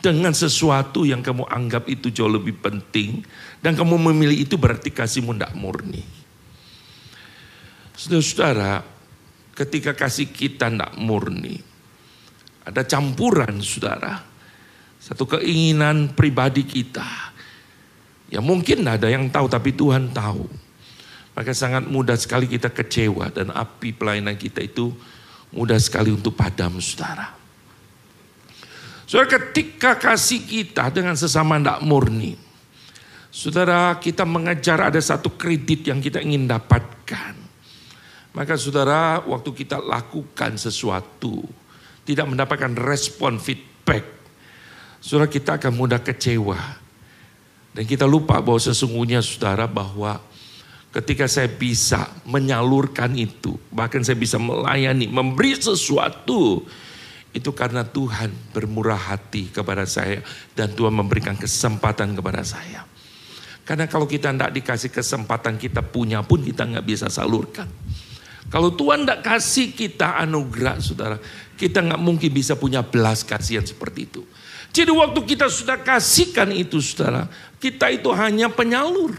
dengan 0.00 0.32
sesuatu 0.32 1.04
yang 1.04 1.20
kamu 1.20 1.44
anggap 1.48 1.88
itu 1.88 2.08
jauh 2.08 2.28
lebih 2.28 2.56
penting 2.60 3.20
dan 3.60 3.76
kamu 3.76 4.00
memilih 4.10 4.48
itu 4.48 4.56
berarti 4.56 4.88
kasihmu 4.92 5.36
tidak 5.36 5.52
murni. 5.56 6.04
Saudara-saudara, 7.96 8.80
ketika 9.52 9.92
kasih 9.92 10.32
kita 10.32 10.72
tidak 10.72 10.92
murni, 10.96 11.60
ada 12.64 12.80
campuran 12.84 13.60
saudara. 13.60 14.24
Satu 15.00 15.24
keinginan 15.24 16.12
pribadi 16.12 16.64
kita. 16.64 17.32
Ya 18.28 18.44
mungkin 18.44 18.84
ada 18.84 19.08
yang 19.08 19.32
tahu 19.32 19.48
tapi 19.48 19.72
Tuhan 19.72 20.12
tahu. 20.12 20.44
Maka 21.32 21.56
sangat 21.56 21.88
mudah 21.88 22.20
sekali 22.20 22.44
kita 22.44 22.68
kecewa 22.68 23.32
dan 23.32 23.48
api 23.48 23.96
pelayanan 23.96 24.36
kita 24.36 24.60
itu 24.60 24.92
mudah 25.56 25.80
sekali 25.80 26.12
untuk 26.12 26.36
padam 26.36 26.76
saudara. 26.84 27.39
Saudara 29.10 29.42
ketika 29.42 29.98
kasih 29.98 30.46
kita 30.46 30.86
dengan 30.94 31.18
sesama 31.18 31.58
tidak 31.58 31.82
murni. 31.82 32.38
Saudara 33.34 33.98
kita 33.98 34.22
mengejar 34.22 34.86
ada 34.86 35.02
satu 35.02 35.34
kredit 35.34 35.90
yang 35.90 35.98
kita 35.98 36.22
ingin 36.22 36.46
dapatkan. 36.46 37.34
Maka 38.30 38.54
saudara 38.54 39.18
waktu 39.26 39.50
kita 39.50 39.82
lakukan 39.82 40.54
sesuatu. 40.54 41.42
Tidak 42.06 42.22
mendapatkan 42.22 42.70
respon 42.78 43.42
feedback. 43.42 44.06
Saudara 45.02 45.26
kita 45.26 45.58
akan 45.58 45.74
mudah 45.74 45.98
kecewa. 45.98 46.78
Dan 47.74 47.90
kita 47.90 48.06
lupa 48.06 48.38
bahwa 48.38 48.62
sesungguhnya 48.62 49.26
saudara 49.26 49.66
bahwa 49.66 50.22
ketika 50.94 51.26
saya 51.26 51.50
bisa 51.50 52.14
menyalurkan 52.30 53.10
itu. 53.18 53.58
Bahkan 53.74 54.06
saya 54.06 54.14
bisa 54.14 54.38
melayani, 54.38 55.10
memberi 55.10 55.58
sesuatu 55.58 56.62
itu 57.30 57.54
karena 57.54 57.86
Tuhan 57.86 58.34
bermurah 58.50 58.98
hati 58.98 59.54
kepada 59.54 59.86
saya 59.86 60.18
dan 60.58 60.74
Tuhan 60.74 60.90
memberikan 60.90 61.38
kesempatan 61.38 62.18
kepada 62.18 62.42
saya. 62.42 62.82
Karena 63.62 63.86
kalau 63.86 64.10
kita 64.10 64.34
tidak 64.34 64.50
dikasih 64.50 64.90
kesempatan 64.90 65.54
kita 65.54 65.78
punya 65.78 66.26
pun 66.26 66.42
kita 66.42 66.66
nggak 66.66 66.82
bisa 66.82 67.06
salurkan. 67.06 67.70
Kalau 68.50 68.74
Tuhan 68.74 69.06
tidak 69.06 69.22
kasih 69.22 69.70
kita 69.70 70.18
anugerah 70.26 70.82
saudara, 70.82 71.16
kita 71.54 71.86
nggak 71.86 72.02
mungkin 72.02 72.34
bisa 72.34 72.58
punya 72.58 72.82
belas 72.82 73.22
kasihan 73.22 73.62
seperti 73.62 74.10
itu. 74.10 74.26
Jadi 74.74 74.90
waktu 74.90 75.22
kita 75.22 75.46
sudah 75.46 75.78
kasihkan 75.78 76.50
itu 76.50 76.82
saudara, 76.82 77.30
kita 77.62 77.94
itu 77.94 78.10
hanya 78.10 78.50
penyalur. 78.50 79.14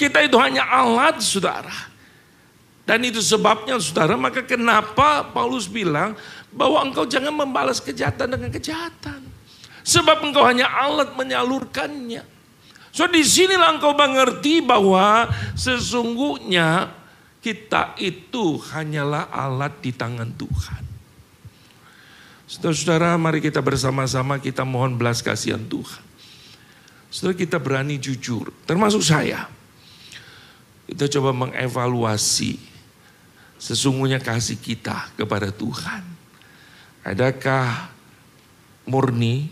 Kita 0.00 0.24
itu 0.24 0.40
hanya 0.40 0.64
alat 0.64 1.20
saudara. 1.20 1.92
Dan 2.88 3.04
itu 3.04 3.20
sebabnya 3.20 3.76
saudara, 3.76 4.16
maka 4.16 4.40
kenapa 4.40 5.28
Paulus 5.28 5.68
bilang 5.68 6.16
bahwa 6.58 6.82
engkau 6.82 7.06
jangan 7.06 7.30
membalas 7.30 7.78
kejahatan 7.78 8.34
dengan 8.34 8.50
kejahatan. 8.50 9.22
Sebab 9.86 10.26
engkau 10.26 10.42
hanya 10.42 10.66
alat 10.66 11.14
menyalurkannya. 11.14 12.26
So 12.90 13.06
di 13.06 13.22
sinilah 13.22 13.78
engkau 13.78 13.94
mengerti 13.94 14.58
bahwa 14.58 15.30
sesungguhnya 15.54 16.90
kita 17.38 17.94
itu 18.02 18.58
hanyalah 18.74 19.30
alat 19.30 19.78
di 19.78 19.94
tangan 19.94 20.34
Tuhan. 20.34 20.82
Saudara-saudara 22.50 23.14
mari 23.14 23.38
kita 23.38 23.62
bersama-sama 23.62 24.42
kita 24.42 24.66
mohon 24.66 24.98
belas 24.98 25.22
kasihan 25.22 25.62
Tuhan. 25.62 26.02
Saudara 27.08 27.38
kita 27.38 27.56
berani 27.62 28.02
jujur, 28.02 28.50
termasuk 28.66 29.00
saya. 29.00 29.46
Kita 30.90 31.06
coba 31.06 31.36
mengevaluasi 31.46 32.58
sesungguhnya 33.60 34.18
kasih 34.18 34.58
kita 34.58 35.12
kepada 35.14 35.52
Tuhan. 35.54 36.17
Adakah 37.06 37.92
murni 38.88 39.48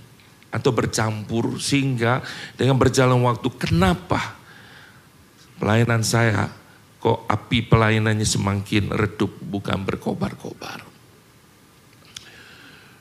atau 0.50 0.72
bercampur 0.72 1.61
sehingga 1.61 2.24
dengan 2.56 2.80
berjalan 2.80 3.20
waktu 3.20 3.48
kenapa 3.61 4.38
pelayanan 5.61 6.00
saya 6.00 6.48
kok 6.96 7.28
api 7.28 7.68
pelayanannya 7.68 8.24
semakin 8.24 8.90
redup 8.90 9.30
bukan 9.38 9.85
berkobar-kobar. 9.85 10.82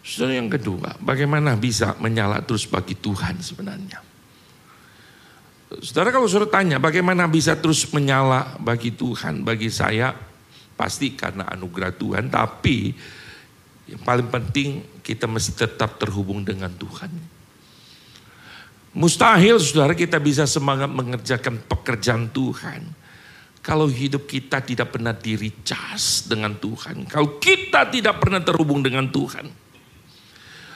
Saudara 0.05 0.37
yang 0.37 0.51
kedua, 0.53 0.93
bagaimana 1.01 1.57
bisa 1.57 1.97
menyala 1.97 2.45
terus 2.45 2.69
bagi 2.69 2.93
Tuhan 2.93 3.41
sebenarnya? 3.41 4.05
Saudara 5.81 6.13
kalau 6.13 6.29
saudara 6.29 6.61
tanya 6.61 6.77
bagaimana 6.77 7.25
bisa 7.25 7.57
terus 7.57 7.89
menyala 7.89 8.53
bagi 8.61 8.93
Tuhan, 8.93 9.41
bagi 9.41 9.73
saya 9.73 10.13
pasti 10.77 11.17
karena 11.17 11.49
anugerah 11.49 11.97
Tuhan, 11.97 12.29
tapi 12.29 12.93
yang 13.85 14.01
paling 14.01 14.29
penting 14.29 14.81
kita 15.05 15.29
mesti 15.29 15.53
tetap 15.53 16.01
terhubung 16.01 16.41
dengan 16.41 16.73
Tuhan. 16.73 17.11
Mustahil 18.95 19.59
saudara 19.59 19.91
kita 19.91 20.17
bisa 20.17 20.47
semangat 20.47 20.87
mengerjakan 20.87 21.59
pekerjaan 21.67 22.31
Tuhan 22.31 22.87
kalau 23.59 23.89
hidup 23.89 24.29
kita 24.29 24.61
tidak 24.61 24.93
pernah 24.95 25.11
diricas 25.11 26.29
dengan 26.29 26.55
Tuhan. 26.55 27.09
Kalau 27.09 27.41
kita 27.41 27.89
tidak 27.91 28.21
pernah 28.23 28.39
terhubung 28.39 28.85
dengan 28.85 29.09
Tuhan. 29.09 29.51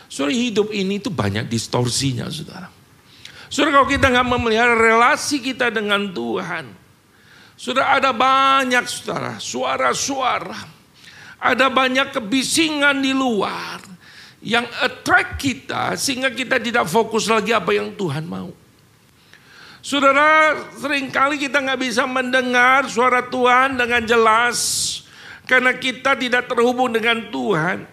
Saudara 0.10 0.34
hidup 0.34 0.74
ini 0.74 0.98
itu 0.98 1.14
banyak 1.14 1.46
distorsinya 1.46 2.26
saudara. 2.34 2.66
Saudara 3.50 3.82
kalau 3.82 3.88
kita 3.90 4.10
nggak 4.10 4.28
memelihara 4.30 4.74
relasi 4.74 5.38
kita 5.38 5.70
dengan 5.70 6.10
Tuhan. 6.14 6.66
Sudah 7.60 7.98
ada 7.98 8.10
banyak 8.10 8.86
saudara, 8.90 9.38
suara-suara. 9.38 10.79
Ada 11.40 11.72
banyak 11.72 12.12
kebisingan 12.12 13.00
di 13.00 13.16
luar 13.16 13.80
yang 14.44 14.68
attract 14.84 15.40
kita 15.40 15.96
sehingga 15.96 16.32
kita 16.32 16.60
tidak 16.60 16.88
fokus 16.88 17.28
lagi 17.32 17.56
apa 17.56 17.72
yang 17.76 17.96
Tuhan 17.96 18.28
mau. 18.28 18.52
Saudara, 19.80 20.60
sering 20.76 21.08
kali 21.08 21.40
kita 21.40 21.64
nggak 21.64 21.80
bisa 21.80 22.04
mendengar 22.04 22.84
suara 22.92 23.24
Tuhan 23.24 23.80
dengan 23.80 24.04
jelas 24.04 24.60
karena 25.48 25.72
kita 25.72 26.20
tidak 26.20 26.52
terhubung 26.52 26.92
dengan 26.92 27.32
Tuhan. 27.32 27.88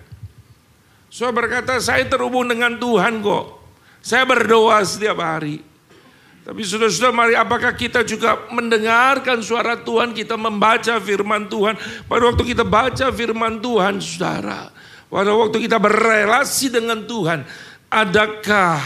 Saudara 1.07 1.47
berkata, 1.47 1.79
saya 1.79 2.03
terhubung 2.03 2.51
dengan 2.51 2.75
Tuhan 2.75 3.23
kok. 3.23 3.63
Saya 4.03 4.27
berdoa 4.27 4.83
setiap 4.83 5.23
hari. 5.23 5.63
Tapi 6.47 6.63
sudah-sudah 6.63 7.11
mari 7.11 7.35
apakah 7.35 7.75
kita 7.75 8.07
juga 8.07 8.47
mendengarkan 8.55 9.43
suara 9.43 9.75
Tuhan, 9.75 10.15
kita 10.15 10.39
membaca 10.39 10.95
firman 11.03 11.51
Tuhan. 11.51 11.75
Pada 12.07 12.23
waktu 12.23 12.55
kita 12.55 12.63
baca 12.63 13.11
firman 13.11 13.59
Tuhan, 13.59 13.99
saudara. 13.99 14.71
Pada 15.11 15.35
waktu 15.35 15.67
kita 15.67 15.83
berrelasi 15.83 16.71
dengan 16.71 17.03
Tuhan, 17.03 17.43
adakah 17.91 18.79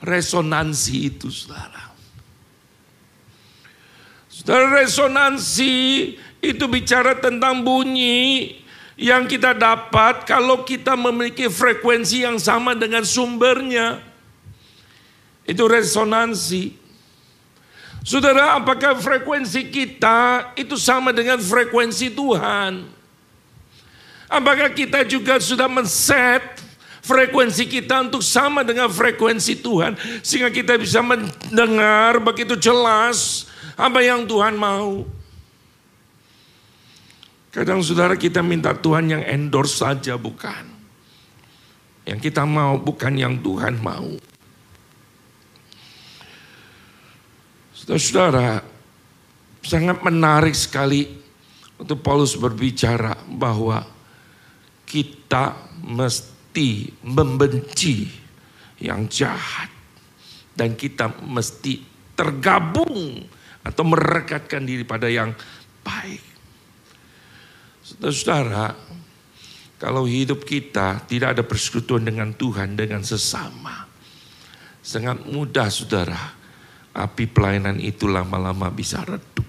resonansi 0.00 0.96
itu 1.12 1.28
saudara? 1.28 1.92
Saudara 4.32 4.80
resonansi 4.80 5.72
itu 6.40 6.64
bicara 6.72 7.20
tentang 7.20 7.60
bunyi 7.60 8.56
yang 8.96 9.28
kita 9.28 9.52
dapat 9.52 10.24
kalau 10.24 10.64
kita 10.64 10.96
memiliki 10.96 11.52
frekuensi 11.52 12.24
yang 12.24 12.40
sama 12.40 12.72
dengan 12.72 13.04
sumbernya. 13.04 14.00
Itu 15.44 15.68
resonansi. 15.68 16.83
Saudara, 18.04 18.60
apakah 18.60 19.00
frekuensi 19.00 19.72
kita 19.72 20.52
itu 20.60 20.76
sama 20.76 21.08
dengan 21.08 21.40
frekuensi 21.40 22.12
Tuhan? 22.12 22.84
Apakah 24.28 24.68
kita 24.76 25.08
juga 25.08 25.40
sudah 25.40 25.64
men-set 25.64 26.60
frekuensi 27.00 27.64
kita 27.64 28.04
untuk 28.04 28.20
sama 28.20 28.60
dengan 28.60 28.92
frekuensi 28.92 29.60
Tuhan 29.60 29.96
sehingga 30.20 30.52
kita 30.52 30.76
bisa 30.80 31.00
mendengar 31.00 32.20
begitu 32.20 32.56
jelas 32.60 33.48
apa 33.72 34.04
yang 34.04 34.28
Tuhan 34.28 34.52
mau. 34.56 35.04
Kadang 37.52 37.80
saudara 37.80 38.18
kita 38.20 38.44
minta 38.44 38.74
Tuhan 38.74 39.16
yang 39.16 39.22
endorse 39.24 39.80
saja 39.80 40.18
bukan. 40.20 40.66
Yang 42.04 42.28
kita 42.28 42.42
mau 42.44 42.76
bukan 42.76 43.16
yang 43.16 43.38
Tuhan 43.40 43.78
mau. 43.80 44.33
Saudara-saudara, 47.84 48.64
sangat 49.60 50.00
menarik 50.00 50.56
sekali 50.56 51.04
untuk 51.76 52.00
Paulus 52.00 52.32
berbicara 52.32 53.12
bahwa 53.28 53.84
kita 54.88 55.52
mesti 55.84 56.88
membenci 57.04 58.08
yang 58.80 59.04
jahat 59.04 59.68
dan 60.56 60.72
kita 60.72 61.12
mesti 61.28 61.84
tergabung 62.16 63.20
atau 63.60 63.84
merekatkan 63.84 64.64
diri 64.64 64.88
pada 64.88 65.12
yang 65.12 65.36
baik. 65.84 66.24
Saudara-saudara, 67.84 68.72
kalau 69.76 70.08
hidup 70.08 70.40
kita 70.48 71.04
tidak 71.04 71.36
ada 71.36 71.44
persekutuan 71.44 72.00
dengan 72.00 72.32
Tuhan, 72.32 72.80
dengan 72.80 73.04
sesama, 73.04 73.84
sangat 74.80 75.20
mudah 75.28 75.68
saudara, 75.68 76.43
api 76.94 77.26
pelayanan 77.26 77.82
itu 77.82 78.06
lama-lama 78.06 78.70
bisa 78.70 79.02
redup. 79.02 79.44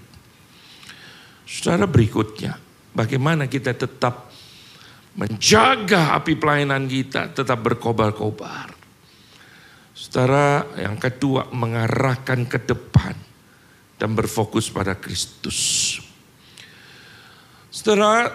Saudara 1.46 1.86
berikutnya, 1.86 2.58
bagaimana 2.90 3.46
kita 3.46 3.70
tetap 3.78 4.34
menjaga 5.16 6.18
api 6.18 6.34
pelayanan 6.36 6.90
kita 6.90 7.32
tetap 7.32 7.62
berkobar-kobar. 7.62 8.74
Saudara, 9.96 10.66
yang 10.76 11.00
kedua 11.00 11.48
mengarahkan 11.54 12.44
ke 12.44 12.58
depan 12.66 13.14
dan 13.96 14.12
berfokus 14.12 14.68
pada 14.68 14.92
Kristus. 14.98 15.96
Saudara, 17.72 18.28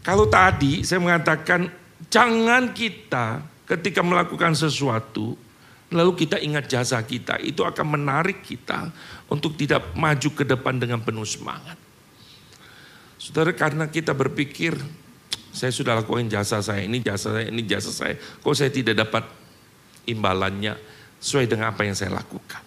kalau 0.00 0.30
tadi 0.30 0.86
saya 0.86 1.02
mengatakan 1.02 1.68
jangan 2.08 2.72
kita 2.72 3.44
ketika 3.66 4.00
melakukan 4.00 4.56
sesuatu 4.56 5.36
lalu 5.92 6.26
kita 6.26 6.40
ingat 6.42 6.66
jasa 6.66 6.98
kita, 7.02 7.38
itu 7.42 7.62
akan 7.62 8.00
menarik 8.00 8.42
kita 8.42 8.90
untuk 9.30 9.54
tidak 9.54 9.94
maju 9.94 10.28
ke 10.32 10.44
depan 10.46 10.80
dengan 10.80 11.02
penuh 11.02 11.26
semangat. 11.26 11.78
Saudara, 13.16 13.50
karena 13.54 13.90
kita 13.90 14.14
berpikir 14.14 14.76
saya 15.50 15.72
sudah 15.72 15.96
lakukan 15.98 16.28
jasa 16.28 16.60
saya, 16.60 16.84
ini 16.84 17.00
jasa 17.00 17.32
saya, 17.32 17.46
ini 17.48 17.62
jasa 17.64 17.90
saya, 17.90 18.14
kok 18.18 18.54
saya 18.54 18.68
tidak 18.68 18.98
dapat 19.06 19.24
imbalannya 20.06 20.76
sesuai 21.18 21.46
dengan 21.50 21.74
apa 21.74 21.82
yang 21.82 21.96
saya 21.96 22.14
lakukan. 22.14 22.62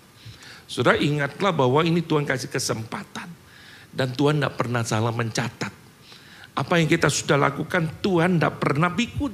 Saudara 0.70 1.02
ingatlah 1.02 1.50
bahwa 1.50 1.82
ini 1.82 2.06
Tuhan 2.06 2.30
kasih 2.30 2.54
kesempatan. 2.54 3.26
Dan 3.90 4.14
Tuhan 4.14 4.38
tidak 4.38 4.54
pernah 4.54 4.86
salah 4.86 5.10
mencatat. 5.10 5.74
Apa 6.54 6.78
yang 6.78 6.86
kita 6.86 7.10
sudah 7.10 7.42
lakukan 7.42 8.06
Tuhan 8.06 8.38
tidak 8.38 8.62
pernah 8.62 8.94
pikun. 8.94 9.34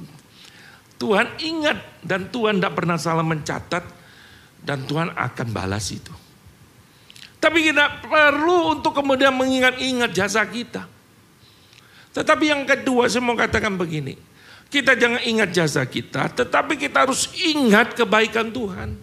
Tuhan 0.96 1.36
ingat 1.40 2.00
dan 2.00 2.32
Tuhan 2.32 2.58
tidak 2.58 2.74
pernah 2.76 2.96
salah 2.96 3.24
mencatat. 3.24 3.84
Dan 4.66 4.82
Tuhan 4.82 5.14
akan 5.14 5.48
balas 5.54 5.94
itu. 5.94 6.10
Tapi 7.38 7.70
kita 7.70 8.02
perlu 8.02 8.74
untuk 8.74 8.98
kemudian 8.98 9.30
mengingat-ingat 9.30 10.10
jasa 10.10 10.42
kita. 10.42 10.90
Tetapi 12.10 12.44
yang 12.50 12.66
kedua 12.66 13.06
saya 13.06 13.22
mau 13.22 13.38
katakan 13.38 13.78
begini. 13.78 14.18
Kita 14.66 14.98
jangan 14.98 15.22
ingat 15.22 15.54
jasa 15.54 15.86
kita, 15.86 16.26
tetapi 16.42 16.74
kita 16.74 17.06
harus 17.06 17.30
ingat 17.38 17.94
kebaikan 17.94 18.50
Tuhan. 18.50 18.98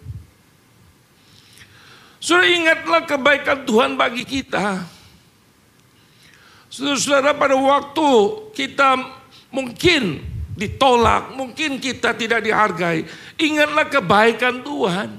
Sudah 2.20 2.44
ingatlah 2.44 3.08
kebaikan 3.08 3.64
Tuhan 3.64 3.96
bagi 3.96 4.28
kita. 4.28 4.84
Saudara-saudara 6.68 7.32
pada 7.32 7.56
waktu 7.56 8.10
kita 8.52 8.88
mungkin 9.48 10.20
ditolak, 10.54 11.34
mungkin 11.34 11.82
kita 11.82 12.14
tidak 12.14 12.46
dihargai. 12.46 13.04
Ingatlah 13.38 13.86
kebaikan 13.90 14.62
Tuhan. 14.62 15.10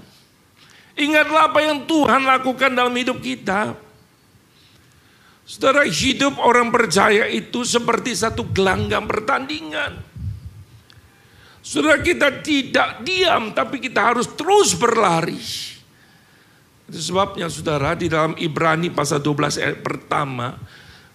Ingatlah 0.95 1.51
apa 1.51 1.59
yang 1.59 1.83
Tuhan 1.83 2.23
lakukan 2.23 2.71
dalam 2.71 2.95
hidup 2.95 3.19
kita. 3.19 3.75
Saudara 5.45 5.85
hidup 5.85 6.41
orang 6.41 6.73
percaya 6.73 7.29
itu 7.29 7.61
seperti 7.61 8.15
satu 8.17 8.49
gelanggang 8.49 9.05
pertandingan. 9.05 10.01
Saudara 11.61 12.01
kita 12.01 12.41
tidak 12.41 13.05
diam 13.05 13.53
tapi 13.53 13.77
kita 13.77 14.15
harus 14.15 14.25
terus 14.33 14.73
berlari. 14.73 15.37
Itu 16.85 16.97
sebabnya 17.01 17.51
saudara 17.51 17.93
di 17.93 18.09
dalam 18.09 18.33
Ibrani 18.39 18.89
pasal 18.89 19.21
12 19.21 19.61
ayat 19.61 19.77
pertama. 19.83 20.55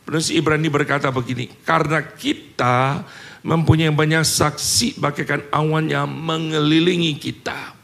Penulis 0.02 0.30
Ibrani 0.35 0.68
berkata 0.68 1.09
begini. 1.14 1.46
Karena 1.62 2.02
kita 2.02 3.06
mempunyai 3.40 3.92
banyak 3.92 4.24
saksi 4.24 5.00
bagaikan 5.00 5.44
awan 5.53 5.88
yang 5.88 6.09
mengelilingi 6.09 7.16
kita. 7.16 7.76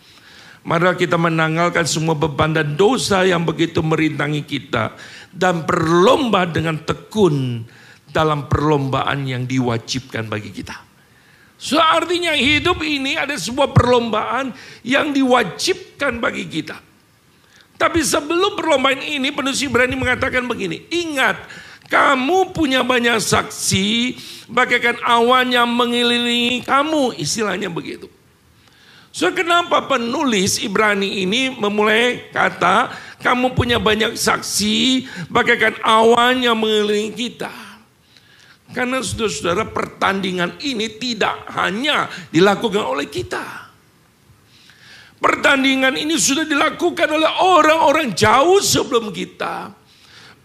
Mari 0.66 0.98
kita 0.98 1.14
menanggalkan 1.14 1.86
semua 1.86 2.18
beban 2.18 2.50
dan 2.50 2.74
dosa 2.74 3.22
yang 3.22 3.46
begitu 3.46 3.80
merintangi 3.86 4.42
kita. 4.42 4.98
Dan 5.30 5.62
berlomba 5.62 6.42
dengan 6.48 6.80
tekun 6.82 7.62
dalam 8.10 8.50
perlombaan 8.50 9.28
yang 9.28 9.46
diwajibkan 9.46 10.26
bagi 10.26 10.50
kita. 10.50 10.74
So 11.56 11.80
artinya 11.80 12.36
hidup 12.36 12.82
ini 12.84 13.16
ada 13.16 13.32
sebuah 13.32 13.72
perlombaan 13.72 14.52
yang 14.84 15.12
diwajibkan 15.12 16.20
bagi 16.20 16.48
kita. 16.50 16.76
Tapi 17.76 18.00
sebelum 18.00 18.56
perlombaan 18.56 19.04
ini 19.04 19.28
penulis 19.32 19.60
Ibrani 19.60 19.96
mengatakan 19.96 20.48
begini, 20.48 20.88
ingat 20.88 21.36
kamu 21.86 22.50
punya 22.50 22.82
banyak 22.82 23.22
saksi 23.22 24.18
bagaikan 24.50 24.98
awan 25.06 25.54
yang 25.54 25.70
mengelilingi 25.70 26.66
kamu, 26.66 27.14
istilahnya 27.14 27.70
begitu. 27.70 28.10
So 29.16 29.32
kenapa 29.32 29.88
penulis 29.88 30.60
Ibrani 30.60 31.24
ini 31.24 31.48
memulai 31.48 32.28
kata 32.28 32.92
kamu 33.24 33.56
punya 33.56 33.80
banyak 33.80 34.12
saksi 34.12 35.08
bagaikan 35.32 35.80
awan 35.80 36.44
yang 36.44 36.58
mengelilingi 36.58 37.16
kita. 37.16 37.54
Karena 38.76 39.00
saudara-saudara 39.00 39.72
pertandingan 39.72 40.60
ini 40.60 40.90
tidak 41.00 41.48
hanya 41.54 42.12
dilakukan 42.28 42.82
oleh 42.82 43.08
kita. 43.08 43.72
Pertandingan 45.16 45.96
ini 45.96 46.20
sudah 46.20 46.44
dilakukan 46.44 47.08
oleh 47.08 47.30
orang-orang 47.40 48.12
jauh 48.12 48.60
sebelum 48.60 49.14
kita. 49.16 49.72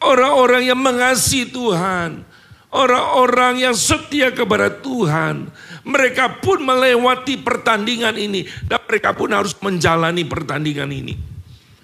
Orang-orang 0.01 0.65
yang 0.65 0.79
mengasihi 0.81 1.49
Tuhan. 1.53 2.25
Orang-orang 2.71 3.61
yang 3.69 3.75
setia 3.75 4.33
kepada 4.33 4.71
Tuhan. 4.73 5.51
Mereka 5.85 6.41
pun 6.41 6.61
melewati 6.61 7.37
pertandingan 7.37 8.17
ini. 8.17 8.47
Dan 8.65 8.81
mereka 8.89 9.13
pun 9.13 9.29
harus 9.29 9.53
menjalani 9.61 10.25
pertandingan 10.25 10.89
ini. 10.89 11.13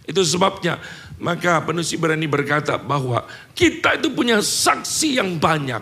Itu 0.08 0.24
sebabnya 0.24 0.80
maka 1.18 1.66
penulis 1.66 1.90
Ibrani 1.94 2.30
berkata 2.30 2.78
bahwa 2.78 3.26
kita 3.58 3.98
itu 3.98 4.14
punya 4.14 4.38
saksi 4.38 5.18
yang 5.18 5.42
banyak 5.42 5.82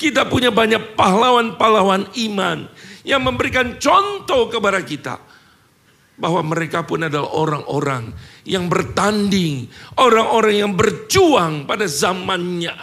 kita 0.00 0.24
punya 0.30 0.48
banyak 0.48 0.96
pahlawan-pahlawan 0.96 2.08
iman 2.30 2.70
yang 3.02 3.20
memberikan 3.20 3.76
contoh 3.76 4.48
kepada 4.48 4.80
kita 4.80 5.18
bahwa 6.20 6.44
mereka 6.44 6.84
pun 6.84 7.08
adalah 7.08 7.32
orang-orang 7.32 8.12
yang 8.44 8.68
bertanding, 8.68 9.66
orang-orang 9.96 10.54
yang 10.60 10.72
berjuang 10.76 11.64
pada 11.64 11.88
zamannya. 11.88 12.76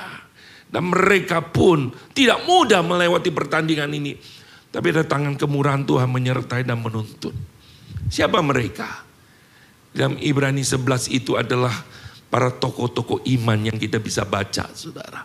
Dan 0.68 0.92
mereka 0.92 1.40
pun 1.40 1.94
tidak 2.12 2.44
mudah 2.44 2.84
melewati 2.84 3.32
pertandingan 3.32 3.94
ini. 3.94 4.20
Tapi 4.68 4.92
ada 4.92 5.08
tangan 5.08 5.40
kemurahan 5.40 5.88
Tuhan 5.88 6.12
menyertai 6.12 6.68
dan 6.68 6.84
menuntun. 6.84 7.32
Siapa 8.12 8.44
mereka? 8.44 9.06
Dalam 9.96 10.20
Ibrani 10.20 10.68
11 10.68 11.08
itu 11.14 11.40
adalah 11.40 11.72
para 12.28 12.52
tokoh-tokoh 12.52 13.24
iman 13.40 13.60
yang 13.64 13.80
kita 13.80 14.04
bisa 14.04 14.28
baca, 14.28 14.68
saudara. 14.76 15.24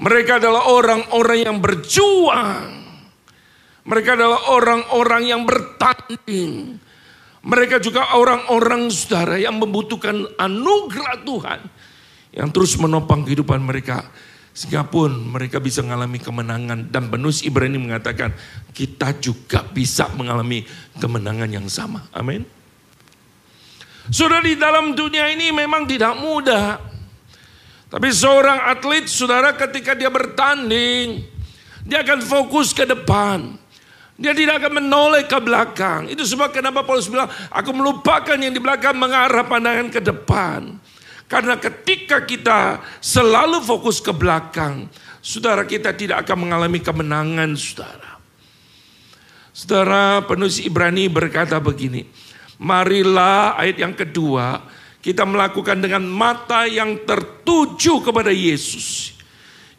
Mereka 0.00 0.40
adalah 0.40 0.68
orang-orang 0.68 1.38
yang 1.48 1.56
berjuang. 1.60 2.79
Mereka 3.84 4.16
adalah 4.16 4.52
orang-orang 4.52 5.22
yang 5.28 5.42
bertanding. 5.48 6.76
Mereka 7.40 7.80
juga 7.80 8.12
orang-orang 8.12 8.92
saudara 8.92 9.40
yang 9.40 9.56
membutuhkan 9.56 10.36
anugerah 10.36 11.24
Tuhan. 11.24 11.60
Yang 12.36 12.48
terus 12.52 12.72
menopang 12.76 13.24
kehidupan 13.24 13.64
mereka. 13.64 14.04
Sehingga 14.52 14.84
pun 14.84 15.08
mereka 15.08 15.56
bisa 15.56 15.80
mengalami 15.80 16.20
kemenangan. 16.20 16.92
Dan 16.92 17.08
penulis 17.08 17.40
Ibrani 17.40 17.80
mengatakan 17.80 18.36
kita 18.76 19.16
juga 19.16 19.64
bisa 19.64 20.12
mengalami 20.12 20.68
kemenangan 21.00 21.48
yang 21.48 21.64
sama. 21.72 22.04
Amin. 22.12 22.44
Sudah 24.10 24.42
di 24.44 24.58
dalam 24.60 24.92
dunia 24.92 25.32
ini 25.32 25.48
memang 25.54 25.88
tidak 25.88 26.18
mudah. 26.20 26.76
Tapi 27.90 28.08
seorang 28.14 28.70
atlet, 28.70 29.10
saudara 29.10 29.50
ketika 29.54 29.98
dia 29.98 30.10
bertanding, 30.12 31.26
dia 31.82 32.06
akan 32.06 32.22
fokus 32.22 32.70
ke 32.70 32.86
depan. 32.86 33.58
Dia 34.20 34.36
tidak 34.36 34.60
akan 34.60 34.84
menoleh 34.84 35.24
ke 35.24 35.40
belakang. 35.40 36.12
Itu 36.12 36.28
sebab 36.28 36.52
kenapa 36.52 36.84
Paulus 36.84 37.08
bilang, 37.08 37.32
aku 37.48 37.72
melupakan 37.72 38.36
yang 38.36 38.52
di 38.52 38.60
belakang 38.60 38.92
mengarah 38.92 39.48
pandangan 39.48 39.88
ke 39.88 39.96
depan. 40.04 40.76
Karena 41.24 41.56
ketika 41.56 42.28
kita 42.28 42.84
selalu 43.00 43.64
fokus 43.64 43.96
ke 43.96 44.12
belakang, 44.12 44.92
saudara 45.24 45.64
kita 45.64 45.96
tidak 45.96 46.28
akan 46.28 46.36
mengalami 46.44 46.84
kemenangan, 46.84 47.56
saudara. 47.56 48.20
Saudara 49.56 50.20
penulis 50.28 50.60
Ibrani 50.60 51.08
berkata 51.08 51.56
begini, 51.56 52.04
marilah 52.60 53.56
ayat 53.56 53.80
yang 53.80 53.96
kedua, 53.96 54.60
kita 55.00 55.24
melakukan 55.24 55.80
dengan 55.80 56.04
mata 56.04 56.68
yang 56.68 57.08
tertuju 57.08 58.04
kepada 58.04 58.28
Yesus. 58.28 59.16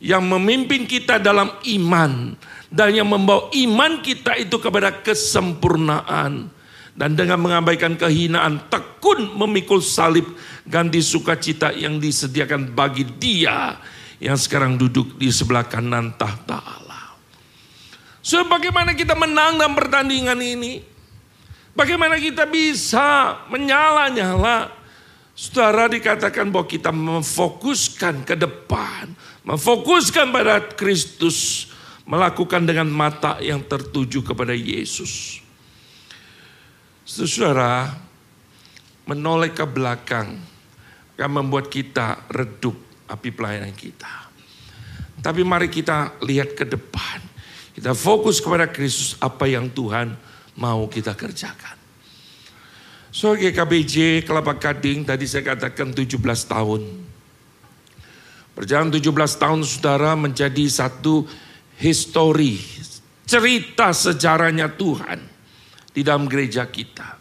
Yang 0.01 0.23
memimpin 0.33 0.89
kita 0.89 1.21
dalam 1.21 1.53
iman. 1.77 2.33
Dan 2.71 2.95
yang 2.95 3.11
membawa 3.11 3.51
iman 3.51 3.99
kita 3.99 4.39
itu 4.39 4.55
kepada 4.55 5.03
kesempurnaan. 5.03 6.47
Dan 6.91 7.15
dengan 7.19 7.39
mengabaikan 7.39 7.99
kehinaan, 7.99 8.71
tekun 8.71 9.35
memikul 9.35 9.83
salib 9.83 10.27
ganti 10.63 11.03
sukacita 11.03 11.75
yang 11.75 11.99
disediakan 11.99 12.71
bagi 12.71 13.03
dia 13.03 13.75
yang 14.23 14.39
sekarang 14.39 14.79
duduk 14.79 15.19
di 15.19 15.27
sebelah 15.31 15.67
kanan 15.67 16.15
tahta 16.15 16.59
Allah. 16.59 17.15
So 18.23 18.39
bagaimana 18.47 18.95
kita 18.95 19.17
menang 19.19 19.59
dalam 19.59 19.75
pertandingan 19.75 20.39
ini? 20.39 20.83
Bagaimana 21.71 22.19
kita 22.19 22.47
bisa 22.47 23.39
menyala-nyala 23.47 24.81
Saudara 25.41 25.87
dikatakan 25.87 26.51
bahwa 26.51 26.67
kita 26.67 26.91
memfokuskan 26.91 28.27
ke 28.27 28.35
depan, 28.37 29.09
memfokuskan 29.47 30.29
pada 30.29 30.61
Kristus, 30.75 31.70
melakukan 32.11 32.67
dengan 32.67 32.91
mata 32.91 33.39
yang 33.39 33.63
tertuju 33.63 34.19
kepada 34.19 34.51
Yesus. 34.51 35.39
Saudara, 37.07 37.87
menoleh 39.07 39.55
ke 39.55 39.63
belakang 39.63 40.35
akan 41.15 41.31
membuat 41.37 41.69
kita 41.69 42.27
redup 42.33 42.73
api 43.05 43.29
pelayanan 43.29 43.71
kita. 43.77 44.09
Tapi 45.21 45.45
mari 45.45 45.69
kita 45.69 46.17
lihat 46.25 46.57
ke 46.57 46.65
depan. 46.65 47.21
Kita 47.77 47.93
fokus 47.93 48.41
kepada 48.41 48.67
Kristus 48.73 49.15
apa 49.21 49.45
yang 49.45 49.69
Tuhan 49.69 50.17
mau 50.57 50.89
kita 50.89 51.13
kerjakan. 51.13 51.77
So 53.13 53.37
GKBJ 53.37 54.25
Kelapa 54.25 54.57
Gading 54.57 55.05
tadi 55.05 55.29
saya 55.29 55.53
katakan 55.53 55.93
17 55.93 56.17
tahun. 56.49 56.81
Perjalanan 58.57 58.91
17 58.91 59.13
tahun 59.13 59.61
saudara 59.61 60.17
menjadi 60.17 60.65
satu 60.65 61.29
histori, 61.81 62.61
cerita 63.25 63.89
sejarahnya 63.89 64.69
Tuhan 64.77 65.19
di 65.89 66.05
dalam 66.05 66.29
gereja 66.29 66.69
kita. 66.69 67.17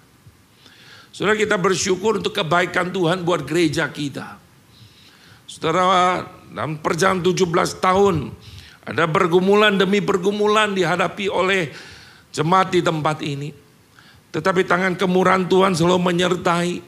Saudara 1.11 1.35
kita 1.35 1.57
bersyukur 1.57 2.21
untuk 2.21 2.37
kebaikan 2.37 2.93
Tuhan 2.93 3.25
buat 3.25 3.49
gereja 3.49 3.89
kita. 3.89 4.37
Saudara 5.49 6.23
dalam 6.53 6.79
perjalanan 6.79 7.25
17 7.25 7.83
tahun 7.83 8.31
ada 8.87 9.05
pergumulan 9.11 9.75
demi 9.75 9.99
pergumulan 9.99 10.73
dihadapi 10.77 11.27
oleh 11.27 11.73
jemaat 12.31 12.71
di 12.71 12.81
tempat 12.81 13.21
ini. 13.25 13.51
Tetapi 14.31 14.63
tangan 14.63 14.95
kemurahan 14.95 15.43
Tuhan 15.51 15.75
selalu 15.75 16.01
menyertai. 16.15 16.81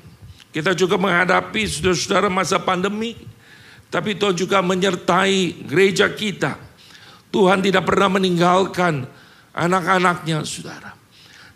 Kita 0.53 0.77
juga 0.79 0.95
menghadapi 1.01 1.67
saudara-saudara 1.67 2.29
masa 2.31 2.63
pandemi. 2.63 3.19
Tapi 3.93 4.17
Tuhan 4.17 4.37
juga 4.39 4.63
menyertai 4.63 5.67
gereja 5.67 6.07
kita. 6.09 6.72
Tuhan 7.33 7.65
tidak 7.65 7.89
pernah 7.89 8.13
meninggalkan 8.13 9.09
anak-anaknya 9.57 10.45
saudara. 10.45 10.93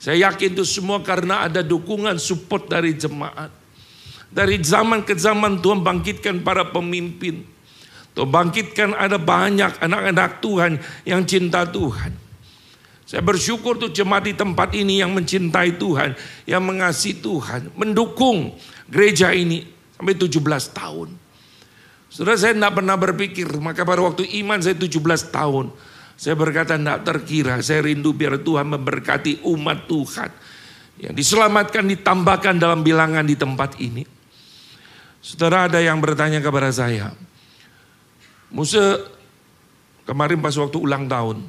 Saya 0.01 0.33
yakin 0.33 0.57
itu 0.57 0.65
semua 0.65 1.05
karena 1.05 1.45
ada 1.45 1.61
dukungan 1.61 2.17
support 2.17 2.69
dari 2.73 2.97
jemaat. 2.97 3.53
Dari 4.33 4.61
zaman 4.61 5.05
ke 5.05 5.13
zaman 5.17 5.61
Tuhan 5.61 5.85
bangkitkan 5.85 6.41
para 6.41 6.67
pemimpin. 6.69 7.45
Tuhan 8.17 8.29
bangkitkan 8.33 8.97
ada 8.97 9.21
banyak 9.21 9.77
anak-anak 9.77 10.41
Tuhan 10.41 10.81
yang 11.05 11.23
cinta 11.29 11.69
Tuhan. 11.69 12.17
Saya 13.07 13.23
bersyukur 13.23 13.79
tuh 13.79 13.93
jemaat 13.93 14.27
di 14.27 14.35
tempat 14.35 14.75
ini 14.75 14.99
yang 14.99 15.15
mencintai 15.15 15.79
Tuhan, 15.79 16.19
yang 16.43 16.59
mengasihi 16.65 17.23
Tuhan, 17.23 17.71
mendukung 17.79 18.59
gereja 18.91 19.31
ini 19.31 19.63
sampai 19.95 20.17
17 20.19 20.43
tahun. 20.75 21.26
Saudara 22.17 22.41
saya 22.41 22.57
tidak 22.57 22.81
pernah 22.81 22.97
berpikir, 22.97 23.45
maka 23.61 23.85
pada 23.85 24.01
waktu 24.01 24.25
iman 24.41 24.57
saya 24.57 24.73
17 24.73 25.05
tahun. 25.29 25.69
Saya 26.17 26.33
berkata 26.33 26.81
tidak 26.81 27.05
terkira, 27.05 27.61
saya 27.61 27.85
rindu 27.85 28.17
biar 28.17 28.41
Tuhan 28.41 28.73
memberkati 28.73 29.45
umat 29.45 29.85
Tuhan. 29.85 30.33
Yang 30.97 31.13
diselamatkan, 31.13 31.85
ditambahkan 31.85 32.57
dalam 32.57 32.81
bilangan 32.81 33.21
di 33.21 33.37
tempat 33.37 33.77
ini. 33.85 34.09
Saudara 35.21 35.69
ada 35.69 35.77
yang 35.77 36.01
bertanya 36.01 36.41
kepada 36.41 36.73
saya, 36.73 37.13
Musa 38.49 39.05
kemarin 40.09 40.41
pas 40.41 40.57
waktu 40.57 40.79
ulang 40.81 41.05
tahun, 41.05 41.45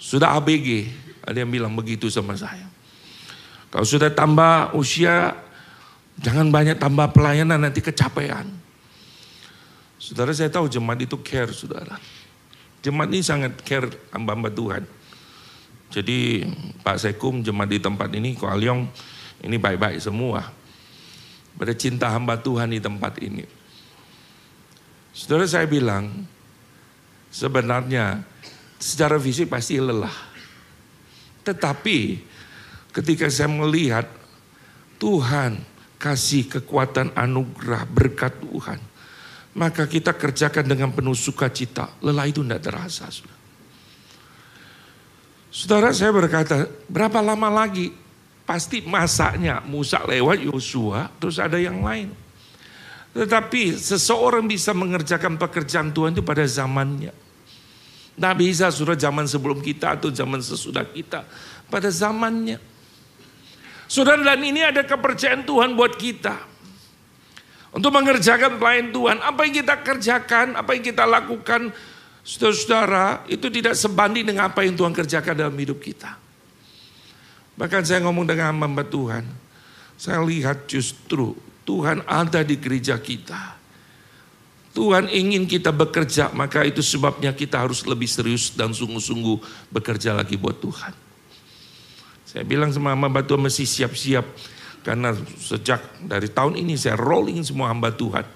sudah 0.00 0.32
ABG, 0.40 0.88
ada 1.28 1.44
yang 1.44 1.52
bilang 1.52 1.76
begitu 1.76 2.08
sama 2.08 2.40
saya. 2.40 2.64
Kalau 3.68 3.84
sudah 3.84 4.08
tambah 4.08 4.72
usia, 4.80 5.36
jangan 6.16 6.48
banyak 6.48 6.80
tambah 6.80 7.12
pelayanan 7.12 7.68
nanti 7.68 7.84
kecapean. 7.84 8.61
Saudara 10.02 10.34
saya 10.34 10.50
tahu 10.50 10.66
jemaat 10.66 11.06
itu 11.06 11.14
care 11.22 11.54
saudara. 11.54 11.94
Jemaat 12.82 13.14
ini 13.14 13.22
sangat 13.22 13.54
care 13.62 13.86
hamba-hamba 14.10 14.50
Tuhan. 14.50 14.82
Jadi 15.94 16.42
Pak 16.82 16.98
Sekum 16.98 17.38
jemaat 17.46 17.70
di 17.70 17.78
tempat 17.78 18.10
ini, 18.10 18.34
Ko 18.34 18.50
Alyong 18.50 18.90
ini 19.46 19.62
baik-baik 19.62 20.02
semua. 20.02 20.50
Pada 21.54 21.70
cinta 21.78 22.10
hamba 22.10 22.34
Tuhan 22.34 22.74
di 22.74 22.82
tempat 22.82 23.14
ini. 23.22 23.46
Saudara 25.14 25.46
saya 25.46 25.70
bilang, 25.70 26.10
sebenarnya 27.30 28.26
secara 28.82 29.22
fisik 29.22 29.54
pasti 29.54 29.78
lelah. 29.78 30.34
Tetapi 31.46 32.18
ketika 32.90 33.30
saya 33.30 33.46
melihat 33.46 34.10
Tuhan 34.98 35.62
kasih 36.02 36.50
kekuatan 36.50 37.14
anugerah 37.14 37.86
berkat 37.86 38.34
Tuhan. 38.42 38.91
Maka 39.52 39.84
kita 39.84 40.16
kerjakan 40.16 40.64
dengan 40.64 40.88
penuh 40.92 41.12
sukacita. 41.12 41.92
Lelah 42.00 42.24
itu 42.24 42.40
tidak 42.40 42.64
terasa. 42.64 43.08
Saudara. 45.52 45.92
Saya 45.92 46.08
berkata, 46.08 46.64
berapa 46.88 47.20
lama 47.20 47.52
lagi? 47.52 47.92
Pasti 48.42 48.80
masaknya 48.82 49.60
Musa 49.62 50.02
lewat 50.02 50.40
Yosua, 50.42 51.12
terus 51.20 51.36
ada 51.38 51.60
yang 51.60 51.84
lain. 51.84 52.10
Tetapi 53.12 53.76
seseorang 53.76 54.48
bisa 54.48 54.72
mengerjakan 54.72 55.36
pekerjaan 55.36 55.92
Tuhan 55.92 56.16
itu 56.16 56.24
pada 56.24 56.42
zamannya. 56.48 57.12
Tidak 58.16 58.34
bisa 58.40 58.72
sudah 58.72 58.96
zaman 58.96 59.28
sebelum 59.28 59.60
kita 59.60 60.00
atau 60.00 60.08
zaman 60.08 60.40
sesudah 60.40 60.84
kita. 60.88 61.28
Pada 61.68 61.92
zamannya. 61.92 62.56
Saudara 63.88 64.24
dan 64.24 64.40
ini 64.40 64.64
ada 64.64 64.80
kepercayaan 64.80 65.44
Tuhan 65.44 65.76
buat 65.76 66.00
kita. 66.00 66.51
Untuk 67.72 67.88
mengerjakan 67.88 68.60
pelayan 68.60 68.92
Tuhan. 68.92 69.18
Apa 69.24 69.48
yang 69.48 69.54
kita 69.64 69.74
kerjakan, 69.80 70.60
apa 70.60 70.76
yang 70.76 70.84
kita 70.84 71.08
lakukan 71.08 71.72
Saudara-saudara, 72.22 73.26
itu 73.26 73.50
tidak 73.50 73.74
sebanding 73.74 74.22
dengan 74.22 74.46
apa 74.46 74.62
yang 74.62 74.78
Tuhan 74.78 74.94
kerjakan 74.94 75.34
dalam 75.34 75.58
hidup 75.58 75.82
kita. 75.82 76.14
Bahkan 77.58 77.82
saya 77.82 77.98
ngomong 78.06 78.30
dengan 78.30 78.54
hamba 78.54 78.86
Tuhan, 78.86 79.26
saya 79.98 80.22
lihat 80.22 80.70
justru 80.70 81.34
Tuhan 81.66 82.06
ada 82.06 82.46
di 82.46 82.54
gereja 82.54 82.94
kita. 82.94 83.58
Tuhan 84.72 85.10
ingin 85.10 85.50
kita 85.50 85.74
bekerja, 85.74 86.30
maka 86.32 86.62
itu 86.62 86.80
sebabnya 86.80 87.34
kita 87.34 87.60
harus 87.60 87.82
lebih 87.84 88.08
serius 88.08 88.54
dan 88.54 88.72
sungguh-sungguh 88.72 89.68
bekerja 89.68 90.14
lagi 90.16 90.38
buat 90.38 90.62
Tuhan. 90.62 90.94
Saya 92.24 92.46
bilang 92.46 92.70
sama 92.72 92.94
hamba 92.94 93.20
Tuhan 93.20 93.42
mesti 93.42 93.66
siap-siap, 93.66 94.24
karena 94.82 95.14
sejak 95.38 96.02
dari 96.02 96.26
tahun 96.26 96.58
ini 96.58 96.74
saya 96.74 96.98
rolling 96.98 97.42
semua 97.46 97.70
hamba 97.70 97.94
Tuhan 97.94 98.26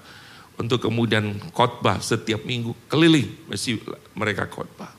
untuk 0.57 0.89
kemudian 0.89 1.37
khotbah 1.53 2.01
setiap 2.01 2.41
minggu 2.47 2.73
keliling 2.89 3.47
mesti 3.51 3.77
mereka 4.17 4.49
khotbah. 4.49 4.89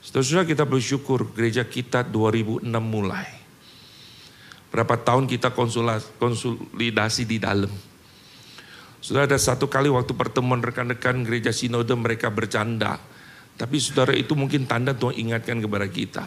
Setelah 0.00 0.44
kita 0.44 0.64
bersyukur 0.66 1.30
gereja 1.32 1.64
kita 1.64 2.04
2006 2.04 2.66
mulai. 2.82 3.28
Berapa 4.70 4.96
tahun 4.98 5.26
kita 5.26 5.50
konsolidasi 6.18 7.22
di 7.26 7.38
dalam. 7.42 7.72
Sudah 9.00 9.24
ada 9.24 9.36
satu 9.40 9.66
kali 9.66 9.88
waktu 9.88 10.12
pertemuan 10.12 10.60
rekan-rekan 10.60 11.24
gereja 11.24 11.50
sinode 11.50 11.90
mereka 11.96 12.28
bercanda. 12.28 13.00
Tapi 13.56 13.76
saudara 13.76 14.16
itu 14.16 14.32
mungkin 14.36 14.64
tanda 14.64 14.96
Tuhan 14.96 15.16
ingatkan 15.16 15.60
kepada 15.60 15.86
kita. 15.88 16.24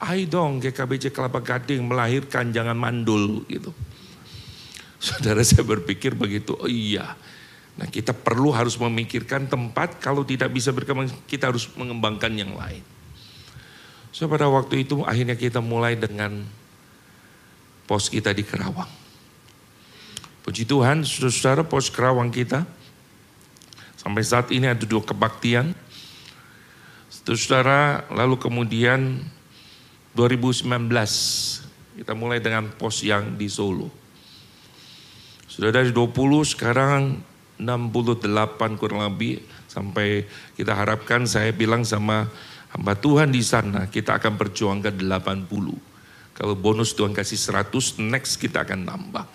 Ayo 0.00 0.24
dong 0.32 0.64
GKBC 0.64 1.12
Kelapa 1.12 1.44
Gading 1.44 1.84
melahirkan 1.84 2.48
jangan 2.56 2.72
mandul 2.72 3.44
gitu. 3.52 3.76
Saudara 4.96 5.44
saya 5.48 5.60
berpikir 5.60 6.16
begitu, 6.16 6.56
oh 6.56 6.68
iya. 6.68 7.20
Nah 7.76 7.84
kita 7.84 8.16
perlu 8.16 8.48
harus 8.52 8.80
memikirkan 8.80 9.44
tempat, 9.44 10.00
kalau 10.00 10.24
tidak 10.24 10.52
bisa 10.56 10.72
berkembang 10.72 11.12
kita 11.28 11.52
harus 11.52 11.68
mengembangkan 11.76 12.32
yang 12.32 12.56
lain. 12.56 12.80
So 14.12 14.24
pada 14.24 14.48
waktu 14.48 14.88
itu 14.88 15.04
akhirnya 15.04 15.36
kita 15.36 15.60
mulai 15.60 16.00
dengan 16.00 16.48
pos 17.84 18.08
kita 18.08 18.32
di 18.32 18.44
Kerawang. 18.44 18.88
Puji 20.40 20.64
Tuhan, 20.64 21.04
saudara-saudara 21.04 21.62
pos 21.68 21.92
Kerawang 21.92 22.32
kita, 22.32 22.64
sampai 24.00 24.24
saat 24.24 24.48
ini 24.48 24.64
ada 24.64 24.84
dua 24.88 25.04
kebaktian. 25.04 25.76
Saudara, 27.12 28.08
lalu 28.08 28.40
kemudian 28.40 29.20
2019 30.14 30.90
kita 32.00 32.12
mulai 32.16 32.42
dengan 32.42 32.66
pos 32.66 33.04
yang 33.06 33.36
di 33.38 33.46
Solo. 33.46 33.86
Sudah 35.46 35.70
dari 35.70 35.94
20 35.94 36.10
sekarang 36.46 37.20
68 37.60 38.80
kurang 38.80 39.04
lebih 39.04 39.44
sampai 39.68 40.24
kita 40.56 40.72
harapkan 40.72 41.28
saya 41.28 41.52
bilang 41.52 41.84
sama 41.84 42.26
hamba 42.72 42.96
Tuhan 42.96 43.28
di 43.30 43.44
sana 43.44 43.86
kita 43.86 44.16
akan 44.16 44.34
berjuang 44.40 44.80
ke 44.80 44.90
80. 44.96 46.34
Kalau 46.34 46.54
bonus 46.56 46.96
Tuhan 46.96 47.12
kasih 47.12 47.36
100 47.36 48.00
next 48.00 48.40
kita 48.40 48.64
akan 48.64 48.88
nambah. 48.88 49.26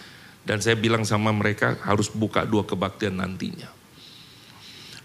Dan 0.45 0.61
saya 0.61 0.77
bilang 0.77 1.01
sama 1.01 1.33
mereka 1.33 1.77
harus 1.81 2.05
buka 2.09 2.45
dua 2.45 2.61
kebaktian 2.65 3.17
nantinya. 3.17 3.69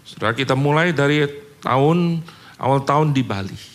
Setelah 0.05 0.37
kita 0.37 0.53
mulai 0.53 0.93
dari 0.93 1.25
tahun 1.61 2.21
awal 2.61 2.85
tahun 2.85 3.09
di 3.13 3.23
Bali. 3.25 3.70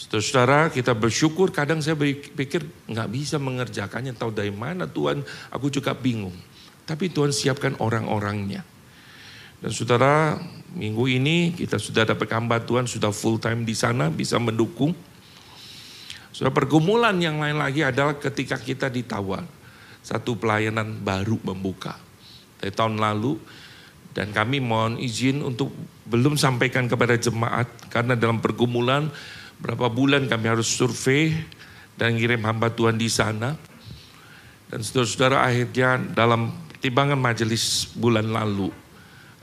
Saudara, 0.00 0.72
kita 0.72 0.96
bersyukur 0.96 1.52
kadang 1.52 1.84
saya 1.84 1.92
berpikir 1.92 2.64
nggak 2.88 3.08
bisa 3.12 3.36
mengerjakannya, 3.36 4.16
tahu 4.16 4.32
dari 4.32 4.48
mana 4.48 4.88
Tuhan, 4.88 5.20
aku 5.52 5.68
juga 5.68 5.92
bingung. 5.92 6.32
Tapi 6.88 7.12
Tuhan 7.12 7.36
siapkan 7.36 7.76
orang-orangnya. 7.76 8.64
Dan 9.60 9.76
saudara, 9.76 10.40
minggu 10.72 11.04
ini 11.04 11.52
kita 11.52 11.76
sudah 11.76 12.08
dapat 12.08 12.32
hamba 12.32 12.64
Tuhan, 12.64 12.88
sudah 12.88 13.12
full 13.12 13.36
time 13.36 13.68
di 13.68 13.76
sana, 13.76 14.08
bisa 14.08 14.40
mendukung. 14.40 14.96
Sudah 16.32 16.48
pergumulan 16.48 17.20
yang 17.20 17.36
lain 17.36 17.60
lagi 17.60 17.84
adalah 17.84 18.16
ketika 18.16 18.56
kita 18.56 18.88
ditawar. 18.88 19.44
Satu 20.00 20.32
pelayanan 20.40 20.96
baru 21.04 21.36
membuka. 21.44 22.00
Dari 22.56 22.72
tahun 22.72 22.96
lalu, 22.96 23.36
dan 24.16 24.32
kami 24.32 24.64
mohon 24.64 24.96
izin 24.96 25.44
untuk 25.44 25.68
belum 26.08 26.40
sampaikan 26.40 26.88
kepada 26.88 27.20
jemaat, 27.20 27.68
karena 27.92 28.16
dalam 28.16 28.40
pergumulan, 28.40 29.12
Berapa 29.60 29.92
bulan 29.92 30.24
kami 30.26 30.46
harus 30.48 30.68
survei 30.68 31.36
dan 32.00 32.16
ngirim 32.16 32.40
hamba 32.48 32.72
Tuhan 32.72 32.96
di 32.96 33.12
sana. 33.12 33.56
Dan 34.72 34.80
saudara-saudara 34.80 35.44
akhirnya 35.44 36.00
dalam 36.16 36.48
timbangan 36.80 37.20
majelis 37.20 37.92
bulan 37.92 38.24
lalu 38.32 38.72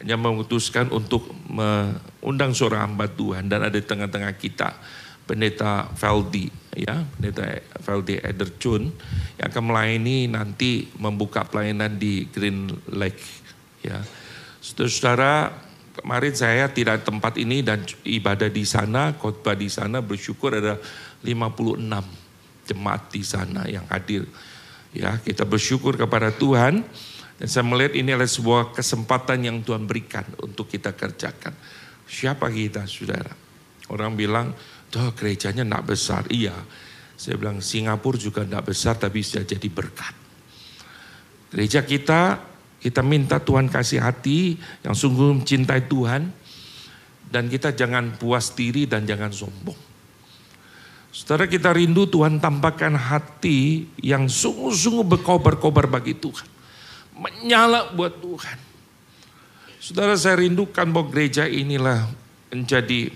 hanya 0.02 0.18
memutuskan 0.18 0.90
untuk 0.94 1.30
mengundang 1.50 2.54
seorang 2.54 2.94
hamba 2.94 3.10
Tuhan 3.10 3.50
dan 3.50 3.66
ada 3.66 3.78
di 3.78 3.86
tengah-tengah 3.86 4.34
kita 4.38 4.78
pendeta 5.26 5.90
Valdi 5.98 6.48
ya 6.78 7.02
pendeta 7.18 7.44
Valdi 7.82 8.22
Ederchun 8.22 8.94
yang 9.42 9.48
akan 9.50 9.64
melayani 9.74 10.30
nanti 10.30 10.88
membuka 11.02 11.44
pelayanan 11.50 11.98
di 11.98 12.30
Green 12.30 12.70
Lake 12.94 13.22
ya 13.82 14.00
saudara-saudara 14.62 15.67
Kemarin 15.98 16.34
saya 16.38 16.70
tidak 16.70 17.02
tempat 17.02 17.42
ini 17.42 17.66
dan 17.66 17.82
ibadah 18.06 18.54
di 18.54 18.62
sana, 18.70 19.18
khotbah 19.18 19.58
di 19.58 19.66
sana 19.66 19.98
bersyukur 20.06 20.54
ada 20.54 20.78
56 21.26 22.70
jemaat 22.70 23.10
di 23.10 23.24
sana 23.26 23.66
yang 23.66 23.90
hadir. 23.90 24.30
Ya, 24.94 25.18
kita 25.18 25.44
bersyukur 25.50 25.98
kepada 25.98 26.30
Tuhan 26.30 26.86
dan 27.38 27.48
saya 27.50 27.66
melihat 27.66 27.98
ini 27.98 28.14
adalah 28.14 28.30
sebuah 28.30 28.78
kesempatan 28.78 29.42
yang 29.42 29.58
Tuhan 29.66 29.90
berikan 29.90 30.26
untuk 30.46 30.70
kita 30.70 30.94
kerjakan. 30.94 31.58
Siapa 32.06 32.46
kita, 32.54 32.86
saudara? 32.86 33.34
Orang 33.90 34.14
bilang, 34.14 34.54
tuh 34.94 35.12
gerejanya 35.18 35.66
tidak 35.66 35.84
besar. 35.98 36.24
Iya, 36.30 36.56
saya 37.18 37.36
bilang 37.42 37.58
Singapura 37.60 38.22
juga 38.22 38.46
tidak 38.46 38.70
besar 38.70 39.02
tapi 39.02 39.26
bisa 39.26 39.42
jadi 39.42 39.68
berkat. 39.70 40.14
Gereja 41.50 41.82
kita 41.82 42.38
kita 42.88 43.04
minta 43.04 43.36
Tuhan 43.36 43.68
kasih 43.68 44.00
hati 44.00 44.56
yang 44.80 44.96
sungguh 44.96 45.44
mencintai 45.44 45.92
Tuhan. 45.92 46.32
Dan 47.28 47.52
kita 47.52 47.76
jangan 47.76 48.16
puas 48.16 48.56
diri 48.56 48.88
dan 48.88 49.04
jangan 49.04 49.28
sombong. 49.36 49.76
Saudara 51.12 51.44
kita 51.52 51.76
rindu 51.76 52.08
Tuhan 52.08 52.40
tampakkan 52.40 52.96
hati 52.96 53.92
yang 54.00 54.32
sungguh-sungguh 54.32 55.04
berkobar-kobar 55.04 55.92
bagi 55.92 56.16
Tuhan. 56.16 56.48
Menyala 57.20 57.92
buat 57.92 58.24
Tuhan. 58.24 58.56
Saudara 59.84 60.16
saya 60.16 60.40
rindukan 60.40 60.88
bahwa 60.88 61.12
gereja 61.12 61.44
inilah 61.44 62.08
menjadi 62.48 63.12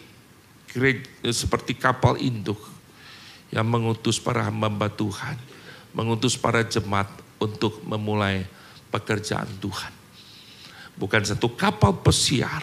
gereja, 0.67 1.07
seperti 1.31 1.79
kapal 1.79 2.19
induk 2.19 2.59
yang 3.47 3.63
mengutus 3.63 4.19
para 4.19 4.43
hamba 4.43 4.91
Tuhan, 4.91 5.39
mengutus 5.95 6.35
para 6.35 6.67
jemaat 6.67 7.07
untuk 7.39 7.79
memulai 7.87 8.43
pekerjaan 8.91 9.47
Tuhan. 9.57 9.93
Bukan 10.99 11.23
satu 11.23 11.55
kapal 11.55 12.03
pesiar 12.03 12.61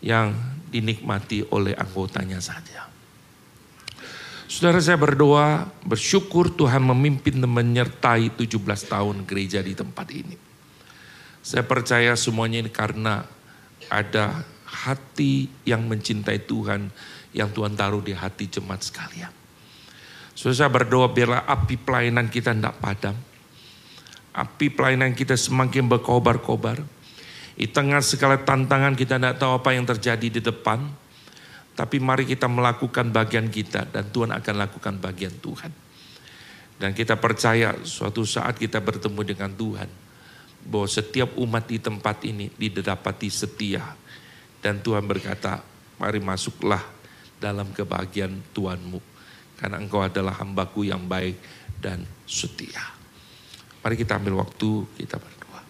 yang 0.00 0.32
dinikmati 0.70 1.44
oleh 1.50 1.74
anggotanya 1.74 2.38
saja. 2.38 2.88
Saudara 4.50 4.82
saya 4.82 4.98
berdoa, 4.98 5.62
bersyukur 5.86 6.50
Tuhan 6.50 6.82
memimpin 6.82 7.38
dan 7.38 7.50
menyertai 7.50 8.34
17 8.34 8.58
tahun 8.90 9.22
gereja 9.22 9.62
di 9.62 9.78
tempat 9.78 10.10
ini. 10.10 10.34
Saya 11.38 11.62
percaya 11.62 12.18
semuanya 12.18 12.66
ini 12.66 12.70
karena 12.70 13.22
ada 13.86 14.42
hati 14.66 15.46
yang 15.62 15.86
mencintai 15.86 16.50
Tuhan, 16.50 16.90
yang 17.30 17.50
Tuhan 17.54 17.78
taruh 17.78 18.02
di 18.02 18.10
hati 18.10 18.50
jemaat 18.50 18.82
sekalian. 18.82 19.30
Saudara 20.34 20.66
saya 20.66 20.70
berdoa 20.70 21.10
biarlah 21.14 21.46
api 21.46 21.78
pelayanan 21.78 22.26
kita 22.26 22.50
tidak 22.50 22.74
padam. 22.82 23.14
Api 24.30 24.70
pelayanan 24.70 25.10
kita 25.10 25.34
semakin 25.34 25.90
berkobar-kobar. 25.90 26.78
Di 27.58 27.66
tengah 27.66 27.98
segala 28.00 28.40
tantangan 28.40 28.94
kita 28.94 29.18
tidak 29.18 29.36
tahu 29.42 29.58
apa 29.58 29.74
yang 29.74 29.84
terjadi 29.84 30.28
di 30.38 30.40
depan. 30.40 30.86
Tapi 31.74 31.96
mari 31.98 32.28
kita 32.28 32.46
melakukan 32.46 33.10
bagian 33.10 33.50
kita 33.50 33.90
dan 33.90 34.06
Tuhan 34.12 34.30
akan 34.30 34.54
lakukan 34.54 34.94
bagian 35.02 35.34
Tuhan. 35.42 35.72
Dan 36.80 36.94
kita 36.94 37.18
percaya 37.18 37.74
suatu 37.84 38.22
saat 38.22 38.56
kita 38.56 38.78
bertemu 38.78 39.20
dengan 39.26 39.50
Tuhan. 39.50 39.90
Bahwa 40.60 40.86
setiap 40.86 41.34
umat 41.40 41.66
di 41.66 41.82
tempat 41.82 42.22
ini 42.22 42.52
didapati 42.54 43.28
setia. 43.32 43.82
Dan 44.60 44.84
Tuhan 44.84 45.08
berkata, 45.08 45.64
mari 45.98 46.20
masuklah 46.22 46.84
dalam 47.42 47.72
kebahagiaan 47.74 48.54
Tuhanmu. 48.54 49.00
Karena 49.58 49.76
engkau 49.80 50.04
adalah 50.04 50.38
hambaku 50.38 50.86
yang 50.86 51.04
baik 51.04 51.36
dan 51.80 52.04
setia. 52.28 52.99
Mari 53.80 53.94
kita 53.96 54.20
ambil 54.20 54.44
waktu, 54.44 54.84
kita 55.00 55.16
berdoa. 55.16 55.62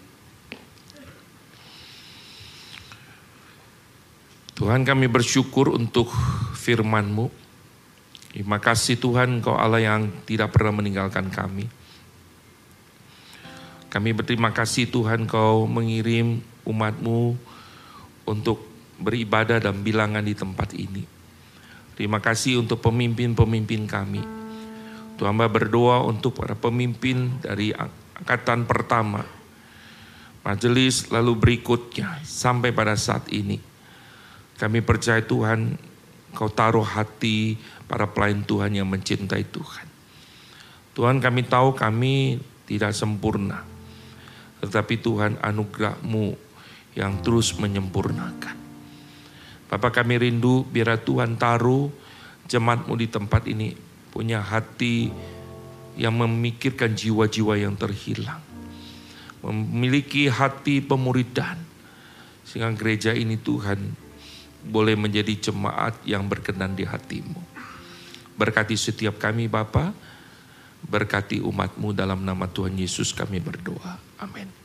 Tuhan 4.58 4.82
kami 4.82 5.06
bersyukur 5.06 5.70
untuk 5.72 6.10
firman-Mu. 6.58 7.30
Terima 8.30 8.58
kasih 8.62 8.98
Tuhan 8.98 9.38
Engkau 9.38 9.58
Allah 9.58 9.82
yang 9.82 10.10
tidak 10.26 10.54
pernah 10.54 10.78
meninggalkan 10.78 11.30
kami. 11.30 11.66
Kami 13.90 14.14
berterima 14.14 14.54
kasih 14.54 14.86
Tuhan 14.86 15.26
Kau 15.26 15.66
mengirim 15.66 16.38
umatmu 16.62 17.34
untuk 18.22 18.62
beribadah 19.02 19.58
dan 19.58 19.82
bilangan 19.82 20.22
di 20.22 20.30
tempat 20.38 20.78
ini. 20.78 21.02
Terima 21.98 22.22
kasih 22.22 22.62
untuk 22.62 22.78
pemimpin-pemimpin 22.86 23.90
kami. 23.90 24.39
Tuhan 25.20 25.36
berdoa 25.36 26.00
untuk 26.08 26.40
para 26.40 26.56
pemimpin 26.56 27.36
dari 27.44 27.76
angkatan 27.76 28.64
pertama, 28.64 29.20
majelis 30.40 31.12
lalu 31.12 31.36
berikutnya 31.36 32.24
sampai 32.24 32.72
pada 32.72 32.96
saat 32.96 33.28
ini. 33.28 33.60
Kami 34.56 34.80
percaya 34.80 35.20
Tuhan 35.20 35.76
Kau 36.30 36.46
taruh 36.46 36.86
hati 36.86 37.58
para 37.90 38.06
pelayan 38.06 38.46
Tuhan 38.46 38.70
yang 38.70 38.86
mencintai 38.86 39.50
Tuhan. 39.50 39.86
Tuhan 40.94 41.18
kami 41.18 41.42
tahu 41.42 41.74
kami 41.74 42.38
tidak 42.70 42.94
sempurna. 42.94 43.66
Tetapi 44.62 44.94
Tuhan 45.02 45.42
anugerahmu 45.42 46.38
yang 46.94 47.18
terus 47.18 47.58
menyempurnakan. 47.58 48.54
Bapak 49.74 50.02
kami 50.02 50.22
rindu 50.22 50.62
biar 50.70 51.02
Tuhan 51.02 51.34
taruh 51.34 51.90
jemaatmu 52.46 52.94
di 52.94 53.10
tempat 53.10 53.50
ini 53.50 53.89
punya 54.10 54.42
hati 54.42 55.10
yang 55.98 56.14
memikirkan 56.18 56.94
jiwa-jiwa 56.94 57.58
yang 57.58 57.74
terhilang. 57.74 58.42
Memiliki 59.40 60.28
hati 60.28 60.84
pemuridan. 60.84 61.56
Sehingga 62.44 62.74
gereja 62.74 63.14
ini 63.14 63.38
Tuhan 63.38 63.78
boleh 64.66 64.98
menjadi 64.98 65.50
jemaat 65.50 65.96
yang 66.04 66.28
berkenan 66.28 66.76
di 66.76 66.84
hatimu. 66.84 67.40
Berkati 68.36 68.76
setiap 68.76 69.16
kami 69.16 69.48
Bapa, 69.48 69.92
berkati 70.84 71.40
umatmu 71.40 71.92
dalam 71.92 72.24
nama 72.24 72.48
Tuhan 72.48 72.76
Yesus 72.76 73.12
kami 73.16 73.40
berdoa. 73.40 73.96
Amin. 74.20 74.59